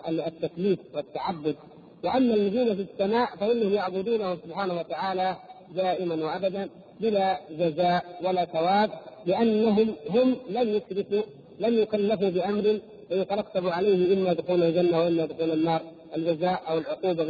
[0.07, 1.55] التكليف والتعبد.
[2.03, 5.35] وأما الذين في السماء فإنهم يعبدونه سبحانه وتعالى
[5.75, 6.69] دائما وابدا.
[6.99, 8.89] بلا جزاء ولا ثواب
[9.25, 11.21] لأنهم هم لم يشركوا
[11.59, 12.79] لم يكلفوا بأمر
[13.11, 15.81] يترتب عليه إما دخول الجنة وإما دخول النار
[16.17, 17.23] الجزاء أو العقوبة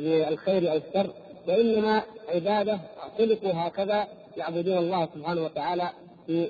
[0.00, 1.10] بالخير أو الشر.
[1.48, 2.02] وإنما
[2.34, 2.78] عبادة
[3.18, 5.90] خلقوا هكذا يعبدون الله سبحانه وتعالى
[6.26, 6.48] في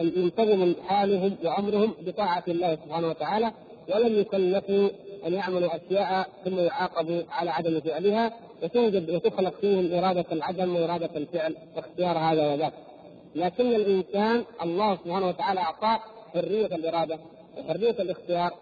[0.00, 3.52] ينتظم حالهم وامرهم بطاعة الله سبحانه وتعالى
[3.94, 4.88] ولم يكلفوا
[5.26, 11.56] أن يعملوا أشياء ثم يعاقبوا على عدم فعلها وتوجد وتخلق فيهم إرادة العدم وإرادة الفعل
[11.76, 12.72] واختيار هذا وذاك.
[13.34, 16.00] لكن الإنسان الله سبحانه وتعالى أعطاه
[16.34, 17.18] حرية الإرادة
[17.58, 18.54] وحرية الاختيار.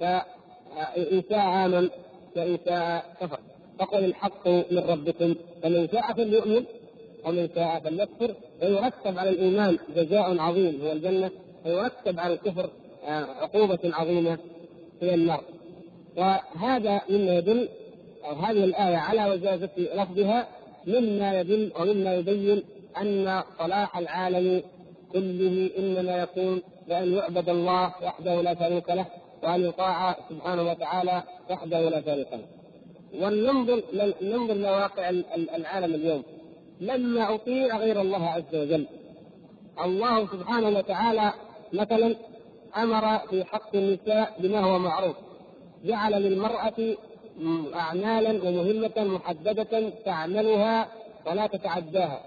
[0.00, 1.88] فان شاء آمن
[2.34, 3.40] شاء كفر.
[3.78, 6.64] فقل الحق من ربكم فمن شاء فليؤمن
[7.24, 8.34] ومن شاء فليكفر.
[8.62, 11.30] ويرتب على الإيمان جزاء عظيم هو الجنة.
[11.66, 12.70] ويرتب على الكفر
[13.04, 14.38] آه، عقوبة عظيمة
[15.00, 15.44] هي النار.
[16.16, 17.68] وهذا مما يدل
[18.24, 20.46] أو هذه الآية على وجازه لفظها
[20.86, 22.62] مما يدل ومما يبين
[23.00, 24.62] أن صلاح العالم
[25.12, 29.06] كله إنما يكون بأن يعبد الله وحده لا شريك له
[29.42, 32.44] وأن يطاع سبحانه وتعالى وحده لا شريك له.
[33.22, 33.82] ولننظر
[34.22, 35.10] ننظر لواقع
[35.56, 36.22] العالم اليوم
[36.80, 38.86] لما أطيع غير الله عز وجل.
[39.84, 41.32] الله سبحانه وتعالى
[41.72, 42.16] مثلا
[42.76, 45.16] أمر في حق النساء بما هو معروف
[45.84, 46.96] جعل للمرأة
[47.74, 50.88] اعمالا ومهمة محددة تعملها
[51.26, 52.20] ولا تتعداها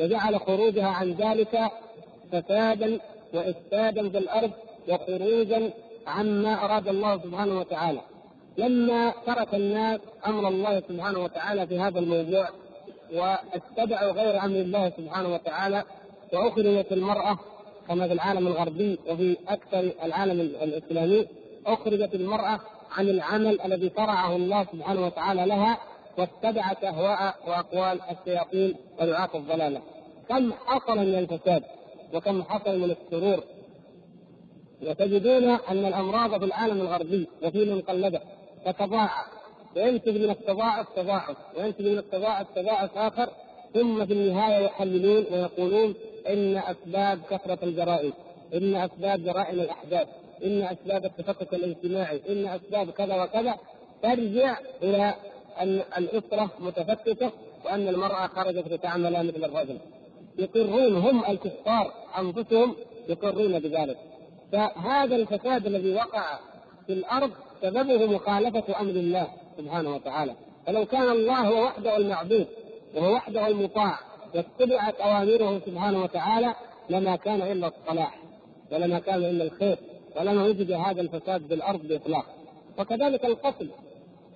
[0.00, 1.70] وجعل خروجها عن ذلك
[2.32, 3.00] فسادا
[3.34, 4.50] وافسادا في الأرض
[4.88, 5.70] وخروجا
[6.06, 8.00] عما أراد الله سبحانه وتعالى.
[8.58, 12.48] لما ترك الناس أمر الله سبحانه وتعالى في هذا الموضوع
[13.14, 15.84] واتبعوا غير أمر الله سبحانه وتعالى
[16.32, 17.38] وأخرجت المرأة
[17.88, 21.26] كما في العالم الغربي وفي أكثر العالم الإسلامي
[21.66, 22.60] أخرجت المرأة
[22.90, 25.78] عن العمل الذي شرعه الله سبحانه وتعالى لها
[26.18, 29.82] واتبعت اهواء وأقوال الشياطين ودعاة الضلالة.
[30.28, 31.62] كم حصل من الفساد
[32.14, 33.44] وكم حصل من السرور؟
[34.82, 38.20] وتجدون أن الأمراض في العالم الغربي وفي من قلده
[38.66, 39.26] تتضاعف.
[39.76, 43.28] وينتج من التضاعف تضاعف وينتج من التضاعف تضاعف آخر.
[43.74, 45.94] ثم في النهاية يحللون ويقولون
[46.28, 48.12] إن أسباب كثرة الجرائم
[48.54, 50.08] إن أسباب جرائم الأحداث.
[50.44, 53.54] إن أسباب التفكك الاجتماعي إن أسباب كذا وكذا
[54.02, 55.14] ترجع إلى
[55.60, 57.32] أن الاسره متفككة
[57.64, 59.78] وأن المرأة خرجت لتعمل مثل الرجل.
[60.38, 62.76] يقرون هم الكفار أنفسهم
[63.08, 63.96] يقرون بذلك.
[64.52, 66.38] فهذا الفساد الذي وقع
[66.86, 67.30] في الأرض
[67.62, 69.26] سببه مخالفة أمر الله
[69.58, 70.34] سبحانه وتعالى.
[70.66, 72.46] فلو كان الله هو وحده المعبود
[72.94, 73.98] وهو وحده المطاع
[74.34, 76.54] واتبعت أوامره سبحانه وتعالى
[76.90, 78.18] لما كان إلا الصلاح
[78.72, 79.78] ولما كان إلا الخير.
[80.20, 82.24] ولما وجد هذا الفساد بالارض باطلاق
[82.78, 83.68] وكذلك القتل.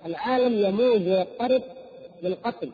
[0.05, 1.61] العالم يموج ويضطرب
[2.23, 2.71] بالقتل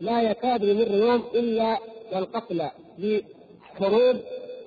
[0.00, 1.78] لا يكاد يمر يوم إلا
[2.12, 4.16] والقتل بحروب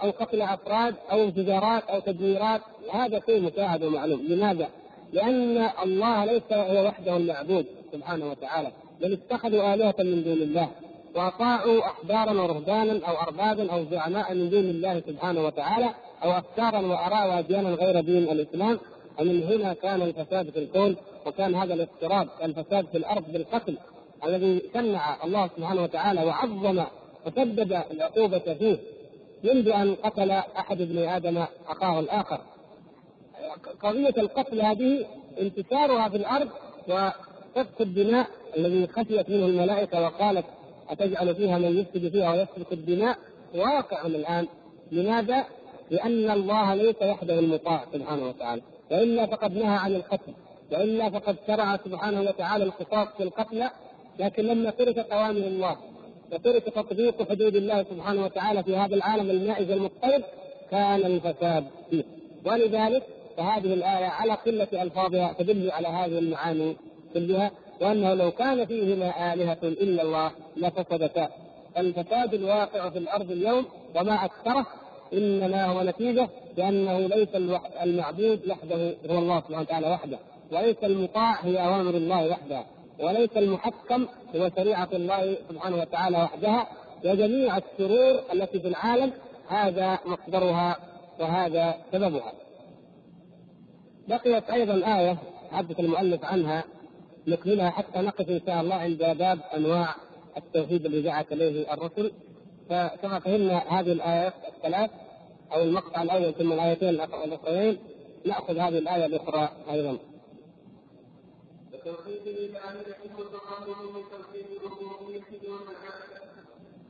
[0.04, 2.62] أو قتل أفراد أو انفجارات أو تدميرات.
[2.94, 4.22] هذا شيء مشاهد ومعلوم.
[4.28, 4.70] لماذا؟
[5.14, 8.72] لأن الله ليس هو وحده المعبود سبحانه وتعالى.
[9.02, 10.70] بل اتخذوا آلهة من دون الله.
[11.16, 15.90] وأطاعوا احبارا ورهبانا أو اربابا أو زعماء من دون الله سبحانه وتعالى.
[16.24, 18.80] أو افكارا واراء واديانا غير دين الإسلام
[19.20, 20.96] ومن هنا كان الفساد في الكون
[21.26, 23.78] وكان هذا الاضطراب الفساد في الأرض بالقتل
[24.26, 26.84] الذي شنع الله سبحانه وتعالى وعظم
[27.26, 28.78] وسدد العقوبة فيه
[29.44, 32.40] منذ أن قتل أحد ابني آدم أخاه الآخر.
[33.82, 35.06] قضية القتل هذه
[35.42, 36.50] انتشارها في الأرض
[36.88, 40.46] وسفك الدماء الذي خشيت منه الملائكة وقالت
[40.90, 43.18] أتجعل فيها من يفسد فيها ويسفك الدماء؟
[43.56, 44.48] واقع الآن.
[44.92, 45.46] لماذا؟
[45.92, 48.62] لأن الله ليس وحده المطاع سبحانه وتعالى
[48.92, 50.34] وإلا فقد نهى عن القتل
[50.72, 53.70] وإلا فقد شرع سبحانه وتعالى القصاص في القتلى
[54.20, 55.78] لكن لما تركت أوامر الله
[56.32, 60.24] وترك تطبيق حدود الله سبحانه وتعالى في هذا العالم المائز المضطرب
[60.72, 62.04] كان الفساد فيه.
[62.46, 63.04] ولذلك
[63.38, 66.76] فهذه الآية على قلة ألفاظها تدل على هذه المعاني
[67.14, 71.30] كلها وأنه لو كان فيهما آلهة إلا الله لفسدتا.
[71.78, 73.66] الفساد الواقع في الأرض اليوم
[73.96, 74.66] وما أكثره
[75.14, 77.30] إنما هو نتيجة لأنه ليس
[77.84, 80.20] المعبود وحده هو الله سبحانه وتعالى وحده.
[80.52, 82.66] وليس المطاع هي أوامر الله وحدها.
[83.00, 86.68] وليس المحكم هو شريعة الله سبحانه وتعالى وحدها.
[87.06, 89.12] وجميع الشرور التي في العالم
[89.48, 90.78] هذا مصدرها
[91.20, 92.34] وهذا سببها.
[94.08, 95.18] بقيت أيضا آية
[95.52, 96.64] حدث المؤلف عنها
[97.28, 99.96] نكملها حتى نقف إن شاء الله عند باب أنواع
[100.38, 102.12] التوحيد الذي دعت إليه الرسل.
[102.70, 104.92] فكما فهمنا هذه الآيات الثلاث
[105.52, 107.80] أو المقطع الأول ثم الآيتين الأخرين
[108.26, 109.98] نأخذ هذه الآية الأخرى أيضا.
[111.74, 114.04] وتوحيده تعالى من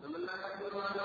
[0.03, 1.01] فمن لا يقدر على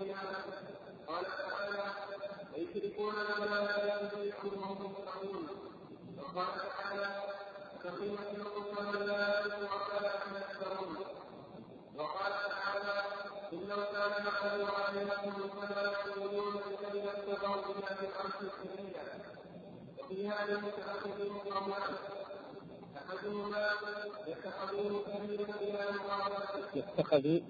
[0.00, 0.38] بهذا
[1.06, 1.84] قال تعالى
[2.54, 3.96] ويشركون بما لا
[6.18, 7.06] وقال تعالى
[8.38, 10.96] لكم من لا يملك ولا يتذكرون
[11.96, 13.02] وقال تعالى
[13.52, 13.74] إنه
[16.70, 18.92] لكي يتبعوا بما في العرش الكريم
[19.98, 21.90] وفي هذا متأخذ مقامات
[22.96, 23.70] أحدهما
[24.26, 27.40] يتخذون كبيرا إلى مقابلة يتخذ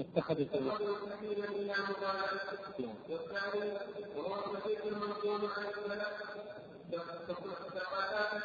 [0.00, 0.76] اتخذوا سبيلا
[1.16, 3.72] سبيلا إلى مخالفته والثاني
[4.16, 6.18] وهو الصديق المنقول عن السلف
[6.92, 7.38] فقد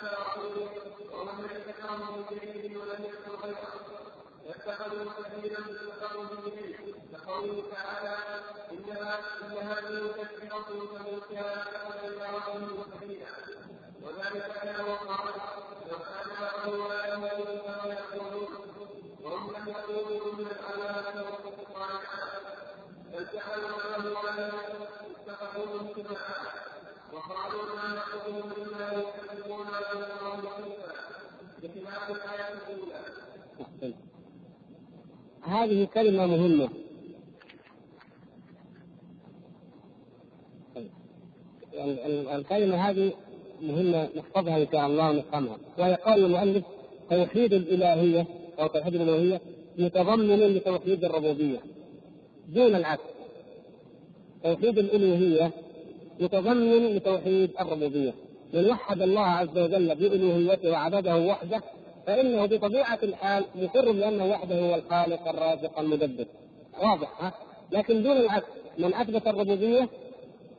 [0.03, 0.69] رسوله
[1.13, 1.43] ومن
[2.13, 3.73] من جديد ولم يذكر غيره
[4.47, 8.15] واتخذوا سبيلا بالتقرب به كقوله تعالى
[8.71, 11.57] انها ان هذه تذكره فمن كان
[12.47, 13.27] ربه سبيلا
[14.03, 15.31] وذلك كان وقعا
[15.91, 18.53] لو كان ولا يموت كما يقولون
[19.23, 22.41] وهم لم يقولوا من العلامه والصالحات
[23.13, 24.51] بل جعلوا له ولدا
[25.27, 26.53] اتخذوه اتباعا
[27.13, 29.93] وقالوا ما نعبدهم الا يكذبون له
[31.63, 32.99] بخلاف الايه الاولى
[35.43, 36.69] هذه كلمة مهمة.
[42.35, 43.11] الكلمة هذه
[43.61, 45.57] مهمة نحفظها إن شاء الله ونفهمها.
[45.77, 46.63] وهي قول المؤلف
[47.09, 48.25] توحيد الإلهية
[48.59, 49.41] أو توحيد الألوهية
[49.77, 51.59] متضمن لتوحيد الربوبية
[52.47, 53.03] دون العكس.
[54.43, 55.51] توحيد الألوهية
[56.19, 58.13] متضمن لتوحيد الربوبية.
[58.53, 61.61] من وحد الله عز وجل بألوهيته وعبده وحده
[62.07, 66.25] فإنه بطبيعة الحال مقر بأنه وحده هو الخالق الرازق المدبر.
[66.83, 67.33] واضح ها؟
[67.71, 69.89] لكن دون العكس من أثبت الربوبية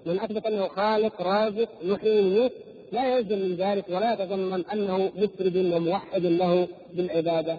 [0.07, 2.53] من أثبت أنه خالق رازق يحيي ويميت
[2.93, 7.59] لا يلزم من ذلك ولا يتضمن أنه مفرد وموحد له بالعبادة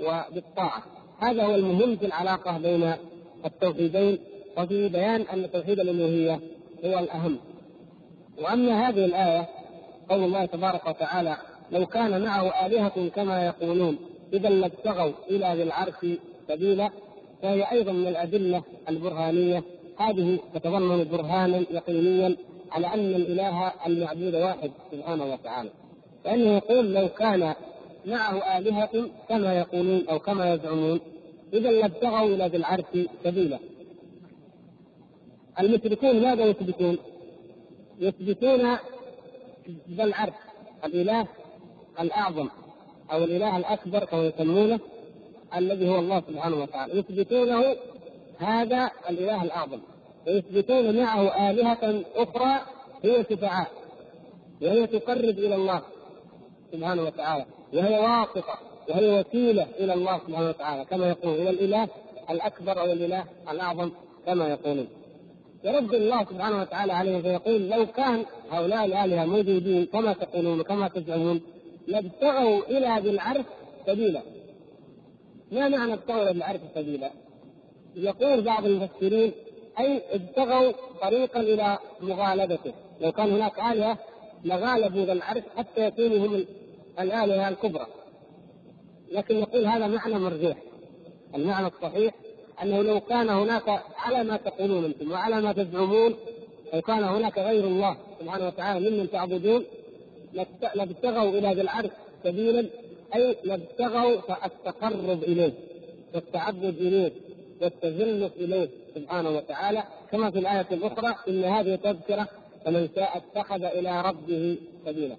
[0.00, 0.82] وبالطاعة.
[1.18, 2.92] هذا هو المهم في العلاقة بين
[3.44, 4.18] التوحيدين
[4.58, 6.40] وفي بيان أن توحيد الألوهية
[6.84, 7.38] هو الأهم.
[8.42, 9.48] وأما هذه الآية
[10.08, 11.36] قول الله تبارك وتعالى
[11.70, 13.98] لو كان معه آلهة كما يقولون
[14.32, 16.06] إذا لابتغوا إلى ذي العرش
[16.48, 16.90] سبيلا.
[17.42, 19.62] فهي أيضا من الأدلة البرهانية
[20.00, 22.36] هذه تتضمن برهانا يقينيا
[22.70, 25.70] على أن الإله المعبود واحد سبحانه وتعالى.
[26.24, 27.54] فإنه يقول لو كان
[28.06, 31.00] معه آلهة كما يقولون أو كما يزعمون.
[31.52, 32.84] إذا لابتغوا إلى ذي العرش
[33.24, 33.58] سبيلا.
[35.60, 36.98] المشركون ماذا يثبتون؟
[37.98, 38.76] يثبتون
[39.90, 40.32] ذا العرش
[40.84, 41.26] الإله
[42.00, 42.48] الأعظم
[43.12, 44.80] أو الإله الأكبر كما يسمونه
[45.56, 46.98] الذي هو الله سبحانه وتعالى.
[46.98, 47.76] يثبتونه
[48.38, 49.80] هذا الإله الأعظم.
[50.26, 52.60] ويثبتون معه آلهة أخرى
[53.04, 53.68] هي شفعاء
[54.62, 55.82] وهي تقرب إلى الله
[56.72, 57.44] سبحانه وتعالى
[57.74, 58.58] وهي واسطة
[58.88, 61.88] وهي وسيلة إلى الله سبحانه وتعالى كما يقول إلى الإله
[62.30, 63.90] الأكبر أو الإله الأعظم
[64.26, 64.88] كما يقولون
[65.64, 71.40] يرد الله سبحانه وتعالى عليه فيقول لو كان هؤلاء الآلهة موجودين كما تقولون وكما تزعمون
[71.86, 73.44] لابتغوا إلى ذي العرش
[73.86, 74.22] سبيلا
[75.52, 77.10] ما معنى ابتغوا ذي العرش سبيلا؟
[77.96, 79.32] يقول بعض المفسرين
[79.80, 80.72] أي ابتغوا
[81.02, 82.72] طريقا إلى مغالبته.
[83.00, 83.98] لو كان هناك آلهة
[84.44, 86.44] لغالبوا ذا العرش حتى يكونوا هم
[87.00, 87.86] الآلهة الكبرى.
[89.12, 90.56] لكن يقول هذا معنى مرجوح.
[91.34, 92.14] المعنى الصحيح
[92.62, 96.14] أنه لو كان هناك على ما تقولون أنتم وعلى ما تزعمون
[96.74, 99.64] لو كان هناك غير الله سبحانه وتعالى ممن تعبدون
[100.74, 101.90] لابتغوا إلى ذي العرش
[102.24, 102.66] سبيلا
[103.14, 104.16] أي لابتغوا
[104.46, 105.52] التقرب إليه
[106.14, 107.12] والتعبد إليه
[107.62, 108.68] والتزلف إليه.
[108.94, 109.82] سبحانه وتعالى
[110.12, 112.28] كما في الآية الأخرى إن هذه تذكره
[112.64, 115.16] فمن شاء اتخذ إلى ربه سبيلا.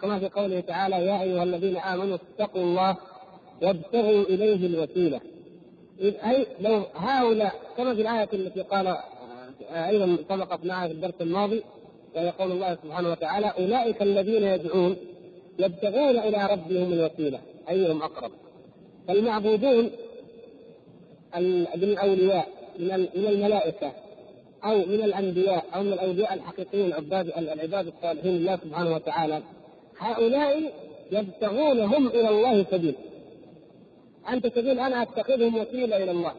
[0.00, 2.96] كما في قوله تعالى يا أيها الذين آمنوا اتقوا الله
[3.62, 5.20] وابتغوا إليه الوسيلة.
[6.00, 11.62] أي لو هؤلاء كما في الآية التي قال آه، أيضا سبقت معها في الدرس الماضي
[12.16, 14.96] ويقول الله سبحانه وتعالى أولئك الذين يدعون
[15.58, 17.40] يبتغون إلى ربهم الوسيلة
[17.70, 18.30] أيهم أقرب.
[19.08, 19.90] فالمعبودون
[21.36, 22.48] من الأولياء
[22.78, 23.92] من الملائكة
[24.64, 29.42] أو من الأنبياء أو من الأولياء الحقيقيين عباد العباد الصالحين لله سبحانه وتعالى.
[29.98, 30.72] هؤلاء
[31.12, 32.94] يبتغون هم إلى الله سبيل
[34.28, 36.32] أنت تقول أنا أتخذهم وسيلة إلى الله.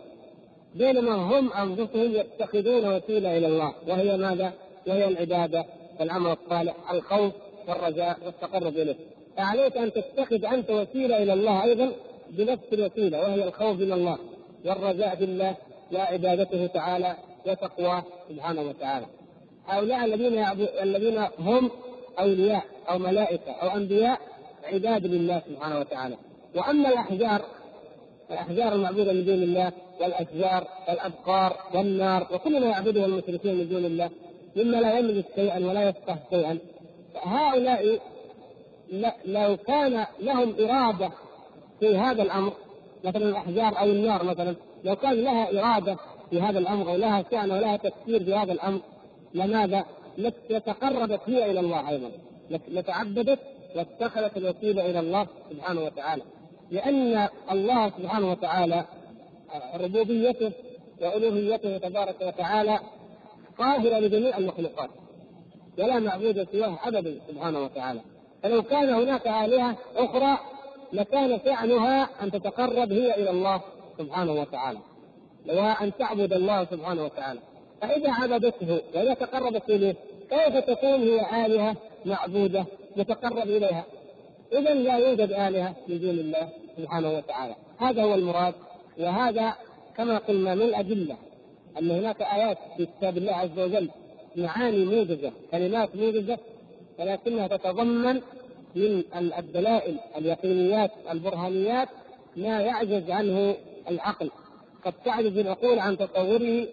[0.75, 3.73] بينما هم أنفسهم يتخذون وسيلة إلى الله.
[3.87, 4.53] وهي ماذا؟
[4.87, 5.65] وهي العبادة
[5.99, 7.33] والعمل الصالح الخوف
[7.67, 8.95] والرجاء والتقرب إليه.
[9.37, 11.91] فعليك أن تتخذ أنت وسيلة إلى الله أيضا
[12.29, 14.17] بنفس الوسيلة وهي الخوف من الله
[14.65, 15.23] والرجاء في
[15.91, 17.15] الله وعبادته تعالى
[17.47, 19.05] وتقواه سبحانه وتعالى.
[19.67, 20.45] هؤلاء الذين
[20.81, 21.71] الذين هم
[22.19, 24.19] أولياء أو ملائكة أو أنبياء
[24.63, 26.15] عباد لله سبحانه وتعالى.
[26.55, 27.41] وأما الأحجار
[28.31, 29.71] الأحجار المعبودة من دون الله
[30.01, 34.09] والأشجار والأبقار والنار وكل ما يعبده المشركين من دون الله
[34.55, 36.57] مما لا يملك شيئا ولا يفقه شيئا
[37.23, 37.99] هؤلاء
[39.25, 41.11] لو كان لهم إرادة
[41.79, 42.53] في هذا الأمر
[43.03, 45.97] مثلا الأحجار أو النار مثلا لو كان لها إرادة
[46.29, 48.79] في هذا الأمر أو لها شأن ولها تفكير في هذا الأمر
[49.33, 49.85] لماذا؟
[50.49, 52.11] لتقربت هي إلى الله أيضا.
[52.49, 53.39] لتعبدت
[53.75, 56.23] واتخذت الوسيلة إلى الله سبحانه وتعالى.
[56.71, 58.85] لأن الله سبحانه وتعالى
[59.75, 60.51] ربوبيته
[61.01, 62.79] وألوهيته تبارك وتعالى
[63.57, 64.89] قاهره لجميع المخلوقات.
[65.77, 68.01] ولا معبود سواه ابدا سبحانه وتعالى.
[68.43, 70.37] فلو كان هناك آلهة أخرى
[70.93, 73.61] لكان شأنها أن تتقرب هي إلى الله
[73.99, 74.79] سبحانه وتعالى.
[75.81, 77.39] أن تعبد الله سبحانه وتعالى.
[77.81, 79.95] فإذا عبدته وإذا تقربت إليه
[80.29, 81.75] كيف تكون هي آلهة
[82.05, 82.65] معبودة
[82.97, 83.83] يتقرب إليها؟
[84.53, 87.55] اذا لا يوجد آلهة من دون الله سبحانه وتعالى.
[87.77, 88.53] هذا هو المراد
[88.99, 89.53] وهذا
[89.97, 91.15] كما قلنا من الأدلة
[91.79, 93.89] أن هناك آيات في كتاب الله عز وجل
[94.35, 96.37] معاني موجزة كلمات موجزة
[96.99, 98.21] ولكنها تتضمن
[98.75, 99.03] من
[99.37, 101.89] الدلائل اليقينيات البرهانيات
[102.37, 103.55] ما يعجز عنه
[103.89, 104.31] العقل.
[104.85, 106.67] قد تعجز العقول عن تصوره